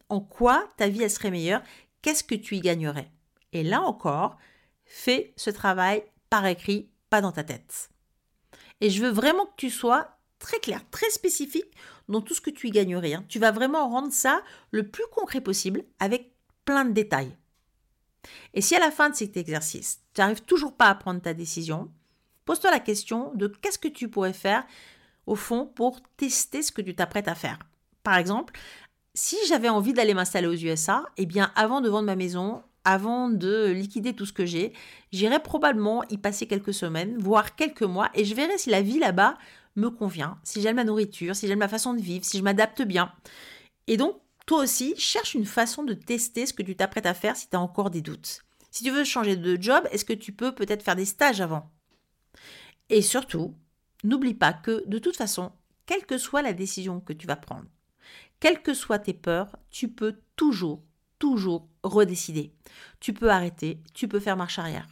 En 0.09 0.20
quoi 0.20 0.68
ta 0.76 0.88
vie 0.88 1.02
elle 1.02 1.11
serait 1.11 1.30
meilleure? 1.30 1.62
Qu'est-ce 2.02 2.24
que 2.24 2.35
tu 2.35 2.56
y 2.56 2.61
gagnerais? 2.61 3.11
Et 3.52 3.62
là 3.62 3.80
encore, 3.80 4.37
fais 4.90 5.33
ce 5.37 5.50
travail 5.50 6.03
par 6.29 6.44
écrit, 6.46 6.90
pas 7.09 7.20
dans 7.20 7.33
ta 7.33 7.44
tête. 7.44 7.90
Et 8.81 8.90
je 8.90 9.03
veux 9.03 9.11
vraiment 9.11 9.46
que 9.46 9.57
tu 9.57 9.70
sois 9.70 10.18
très 10.38 10.59
clair, 10.59 10.83
très 10.90 11.11
spécifique 11.11 11.72
dans 12.09 12.20
tout 12.20 12.35
ce 12.35 12.40
que 12.40 12.50
tu 12.50 12.68
y 12.68 12.70
gagnerais. 12.70 13.14
Hein. 13.14 13.24
Tu 13.29 13.38
vas 13.38 13.53
vraiment 13.53 13.88
rendre 13.88 14.12
ça 14.12 14.42
le 14.72 14.88
plus 14.88 15.05
concret 15.14 15.40
possible 15.40 15.85
avec 16.00 16.33
plein 16.64 16.85
de 16.85 16.92
détails. 16.92 17.37
Et 18.53 18.61
si 18.61 18.74
à 18.74 18.81
la 18.81 18.90
fin 18.90 19.11
de 19.11 19.14
cet 19.14 19.37
exercice, 19.37 20.00
tu 20.12 20.20
n'arrives 20.20 20.42
toujours 20.42 20.76
pas 20.76 20.88
à 20.88 20.94
prendre 20.94 21.22
ta 21.22 21.35
décision, 21.35 21.90
pose-toi 22.44 22.70
la 22.70 22.81
question 22.81 23.33
de 23.35 23.46
qu'est-ce 23.46 23.79
que 23.79 23.88
tu 23.88 24.09
pourrais 24.09 24.33
faire 24.33 24.66
au 25.26 25.37
fond 25.37 25.66
pour 25.66 26.00
tester 26.16 26.62
ce 26.62 26.72
que 26.72 26.83
tu 26.83 26.94
t'apprêtes 26.96 27.29
à 27.29 27.35
faire. 27.35 27.59
Par 28.03 28.16
exemple, 28.16 28.59
si 29.14 29.37
j'avais 29.46 29.68
envie 29.68 29.92
d'aller 29.92 30.14
m'installer 30.14 30.48
aux 30.48 30.55
USA, 30.55 31.05
eh 31.16 31.26
bien 31.26 31.53
avant 31.55 31.81
de 31.81 31.88
vendre 31.88 32.07
ma 32.07 32.16
maison, 32.16 32.62
avant 32.84 33.28
de 33.28 33.66
liquider 33.66 34.14
tout 34.14 34.26
ce 34.26 34.32
que 34.32 34.46
j'ai, 34.46 34.72
j'irai 35.12 35.38
probablement 35.40 36.02
y 36.08 36.18
passer 36.18 36.46
quelques 36.46 36.74
semaines, 36.74 37.18
voire 37.18 37.56
quelques 37.56 37.82
mois, 37.82 38.10
et 38.14 38.24
je 38.24 38.34
verrai 38.34 38.58
si 38.58 38.70
la 38.70 38.82
vie 38.82 38.98
là-bas 38.98 39.36
me 39.76 39.90
convient, 39.90 40.38
si 40.42 40.60
j'aime 40.60 40.76
ma 40.76 40.84
nourriture, 40.84 41.36
si 41.36 41.46
j'aime 41.46 41.58
ma 41.58 41.68
façon 41.68 41.94
de 41.94 42.00
vivre, 42.00 42.24
si 42.24 42.38
je 42.38 42.42
m'adapte 42.42 42.82
bien. 42.82 43.12
Et 43.86 43.96
donc, 43.96 44.16
toi 44.46 44.62
aussi, 44.62 44.94
cherche 44.96 45.34
une 45.34 45.44
façon 45.44 45.84
de 45.84 45.94
tester 45.94 46.46
ce 46.46 46.52
que 46.52 46.62
tu 46.62 46.74
t'apprêtes 46.74 47.06
à 47.06 47.14
faire 47.14 47.36
si 47.36 47.48
tu 47.48 47.56
as 47.56 47.60
encore 47.60 47.90
des 47.90 48.02
doutes. 48.02 48.42
Si 48.70 48.84
tu 48.84 48.90
veux 48.90 49.04
changer 49.04 49.36
de 49.36 49.60
job, 49.60 49.86
est-ce 49.92 50.04
que 50.04 50.12
tu 50.12 50.32
peux 50.32 50.52
peut-être 50.54 50.82
faire 50.82 50.96
des 50.96 51.04
stages 51.04 51.40
avant? 51.40 51.70
Et 52.88 53.02
surtout, 53.02 53.54
n'oublie 54.04 54.34
pas 54.34 54.52
que 54.52 54.84
de 54.88 54.98
toute 54.98 55.16
façon, 55.16 55.52
quelle 55.86 56.06
que 56.06 56.18
soit 56.18 56.42
la 56.42 56.52
décision 56.52 57.00
que 57.00 57.12
tu 57.12 57.26
vas 57.26 57.36
prendre, 57.36 57.66
quelles 58.38 58.62
que 58.62 58.74
soient 58.74 58.98
tes 58.98 59.14
peurs, 59.14 59.56
tu 59.70 59.88
peux 59.88 60.20
toujours 60.36 60.82
toujours 61.20 61.68
redécider. 61.85 62.52
Tu 62.98 63.12
peux 63.12 63.30
arrêter, 63.30 63.78
tu 63.94 64.09
peux 64.09 64.18
faire 64.18 64.37
marche 64.37 64.59
arrière. 64.59 64.88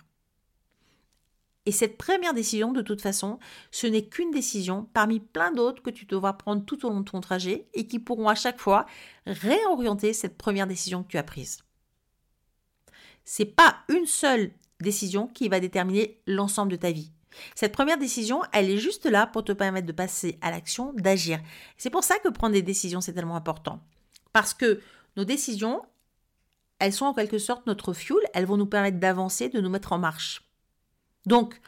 Et 1.66 1.72
cette 1.72 1.98
première 1.98 2.32
décision, 2.32 2.72
de 2.72 2.80
toute 2.80 3.02
façon, 3.02 3.38
ce 3.72 3.86
n'est 3.86 4.06
qu'une 4.06 4.30
décision 4.30 4.88
parmi 4.94 5.20
plein 5.20 5.52
d'autres 5.52 5.82
que 5.82 5.90
tu 5.90 6.06
devras 6.06 6.32
prendre 6.32 6.64
tout 6.64 6.86
au 6.86 6.90
long 6.90 7.00
de 7.00 7.10
ton 7.10 7.20
trajet 7.20 7.66
et 7.74 7.86
qui 7.86 7.98
pourront 7.98 8.28
à 8.28 8.34
chaque 8.34 8.58
fois 8.60 8.86
réorienter 9.26 10.14
cette 10.14 10.38
première 10.38 10.66
décision 10.66 11.02
que 11.02 11.08
tu 11.08 11.18
as 11.18 11.22
prise. 11.22 11.58
C'est 13.24 13.44
pas 13.44 13.80
une 13.90 14.06
seule 14.06 14.52
décision 14.80 15.26
qui 15.26 15.50
va 15.50 15.60
déterminer 15.60 16.22
l'ensemble 16.26 16.72
de 16.72 16.76
ta 16.76 16.90
vie. 16.90 17.12
Cette 17.54 17.72
première 17.72 17.98
décision, 17.98 18.40
elle 18.52 18.70
est 18.70 18.78
juste 18.78 19.04
là 19.04 19.26
pour 19.26 19.44
te 19.44 19.52
permettre 19.52 19.86
de 19.86 19.92
passer 19.92 20.38
à 20.40 20.50
l'action, 20.50 20.94
d'agir. 20.94 21.38
C'est 21.76 21.90
pour 21.90 22.04
ça 22.04 22.18
que 22.18 22.28
prendre 22.28 22.54
des 22.54 22.62
décisions, 22.62 23.02
c'est 23.02 23.12
tellement 23.12 23.36
important. 23.36 23.82
Parce 24.32 24.54
que 24.54 24.80
nos 25.18 25.24
décisions, 25.24 25.82
elles 26.78 26.92
sont 26.92 27.06
en 27.06 27.14
quelque 27.14 27.38
sorte 27.38 27.66
notre 27.66 27.92
fuel, 27.92 28.18
elles 28.34 28.46
vont 28.46 28.56
nous 28.56 28.66
permettre 28.66 28.98
d'avancer, 28.98 29.48
de 29.48 29.60
nous 29.60 29.70
mettre 29.70 29.92
en 29.92 29.98
marche. 29.98 30.42
Donc, 31.26 31.60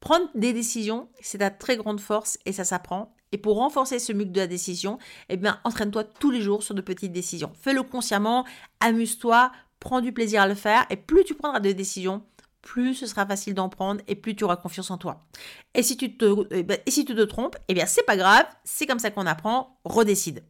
prendre 0.00 0.28
des 0.34 0.52
décisions, 0.52 1.08
c'est 1.20 1.38
ta 1.38 1.50
très 1.50 1.76
grande 1.76 2.00
force 2.00 2.38
et 2.46 2.52
ça 2.52 2.64
s'apprend. 2.64 3.14
Et 3.32 3.38
pour 3.38 3.56
renforcer 3.56 3.98
ce 3.98 4.12
muc 4.12 4.30
de 4.30 4.40
la 4.40 4.46
décision, 4.46 4.98
eh 5.28 5.36
bien, 5.36 5.60
entraîne-toi 5.64 6.04
tous 6.04 6.30
les 6.30 6.40
jours 6.40 6.62
sur 6.62 6.74
de 6.74 6.80
petites 6.80 7.12
décisions. 7.12 7.52
Fais-le 7.60 7.82
consciemment, 7.82 8.46
amuse-toi, 8.80 9.52
prends 9.80 10.00
du 10.00 10.12
plaisir 10.12 10.42
à 10.42 10.48
le 10.48 10.54
faire 10.54 10.86
et 10.90 10.96
plus 10.96 11.24
tu 11.24 11.34
prendras 11.34 11.60
de 11.60 11.72
décisions, 11.72 12.22
plus 12.62 12.94
ce 12.94 13.06
sera 13.06 13.26
facile 13.26 13.54
d'en 13.54 13.68
prendre 13.68 14.00
et 14.06 14.14
plus 14.14 14.34
tu 14.34 14.44
auras 14.44 14.56
confiance 14.56 14.90
en 14.90 14.98
toi. 14.98 15.26
Et 15.74 15.82
si 15.82 15.96
tu 15.96 16.16
te, 16.16 16.46
eh 16.50 16.62
ben, 16.62 16.78
et 16.84 17.26
trompes, 17.26 17.56
eh 17.68 17.74
bien, 17.74 17.86
c'est 17.86 18.04
pas 18.04 18.16
grave, 18.16 18.46
c'est 18.64 18.86
comme 18.86 18.98
ça 18.98 19.10
qu'on 19.10 19.26
apprend, 19.26 19.78
redécide. 19.84 20.44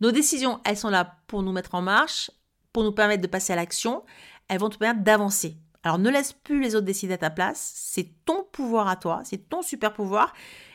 Nos 0.00 0.10
décisions, 0.10 0.60
elles 0.64 0.76
sont 0.76 0.90
là 0.90 1.16
pour 1.26 1.42
nous 1.42 1.52
mettre 1.52 1.74
en 1.74 1.82
marche, 1.82 2.30
pour 2.72 2.84
nous 2.84 2.92
permettre 2.92 3.22
de 3.22 3.26
passer 3.26 3.52
à 3.52 3.56
l'action, 3.56 4.02
elles 4.48 4.58
vont 4.58 4.68
te 4.68 4.78
permettre 4.78 5.04
d'avancer. 5.04 5.56
Alors 5.82 5.98
ne 5.98 6.10
laisse 6.10 6.32
plus 6.32 6.60
les 6.62 6.74
autres 6.74 6.86
décider 6.86 7.14
à 7.14 7.18
ta 7.18 7.30
place, 7.30 7.72
c'est 7.74 8.08
ton 8.24 8.44
pouvoir 8.52 8.88
à 8.88 8.96
toi, 8.96 9.22
c'est 9.24 9.48
ton 9.48 9.62
super 9.62 9.92
pouvoir, 9.92 10.32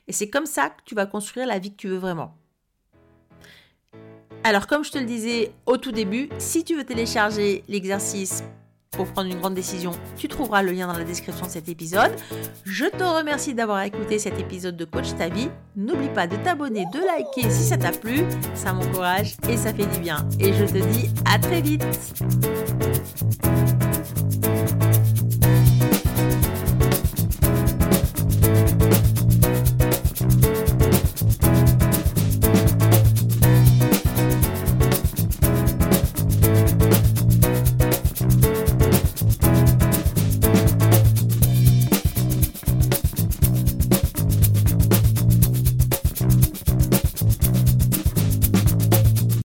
et 0.08 0.12
c'est 0.12 0.30
comme 0.30 0.46
ça 0.46 0.70
que 0.70 0.82
tu 0.86 0.96
vas 0.96 1.06
construire 1.06 1.48
la 1.48 1.60
vie 1.60 1.72
que 1.72 1.78
tu 1.78 1.88
veux 1.88 1.98
vraiment. 1.98 2.38
Alors 4.44 4.68
comme 4.68 4.84
je 4.84 4.92
te 4.92 4.98
le 4.98 5.06
disais 5.06 5.54
au 5.66 5.78
tout 5.78 5.92
début, 5.92 6.30
si 6.38 6.64
tu 6.64 6.76
veux 6.76 6.84
télécharger 6.84 7.64
l'exercice 7.68 8.44
pour 8.98 9.06
prendre 9.06 9.30
une 9.30 9.40
grande 9.40 9.54
décision, 9.54 9.92
tu 10.18 10.28
trouveras 10.28 10.64
le 10.64 10.72
lien 10.72 10.88
dans 10.88 10.98
la 10.98 11.06
description 11.06 11.46
de 11.46 11.52
cet 11.52 11.70
épisode. 11.70 12.12
Je 12.66 12.86
te 12.86 13.04
remercie 13.04 13.54
d'avoir 13.54 13.84
écouté 13.84 14.18
cet 14.20 14.40
épisode 14.40 14.76
de 14.76 14.86
Coach 14.86 15.16
Ta 15.18 15.30
Vie. 15.30 15.50
N'oublie 15.76 16.10
pas 16.10 16.26
de 16.26 16.36
t'abonner, 16.38 16.86
de 16.92 17.00
liker 17.00 17.50
si 17.50 17.64
ça 17.64 17.78
t'a 17.78 17.92
plu, 17.92 18.24
ça 18.56 18.74
m'encourage 18.74 19.38
et 19.48 19.56
ça 19.56 19.72
fait 19.74 19.86
du 19.86 20.00
bien. 20.00 20.28
Et 20.40 20.52
je 20.54 20.66
te 20.66 20.80
dis 20.80 21.12
à 21.26 21.38
très 21.38 21.62
vite. 21.62 21.86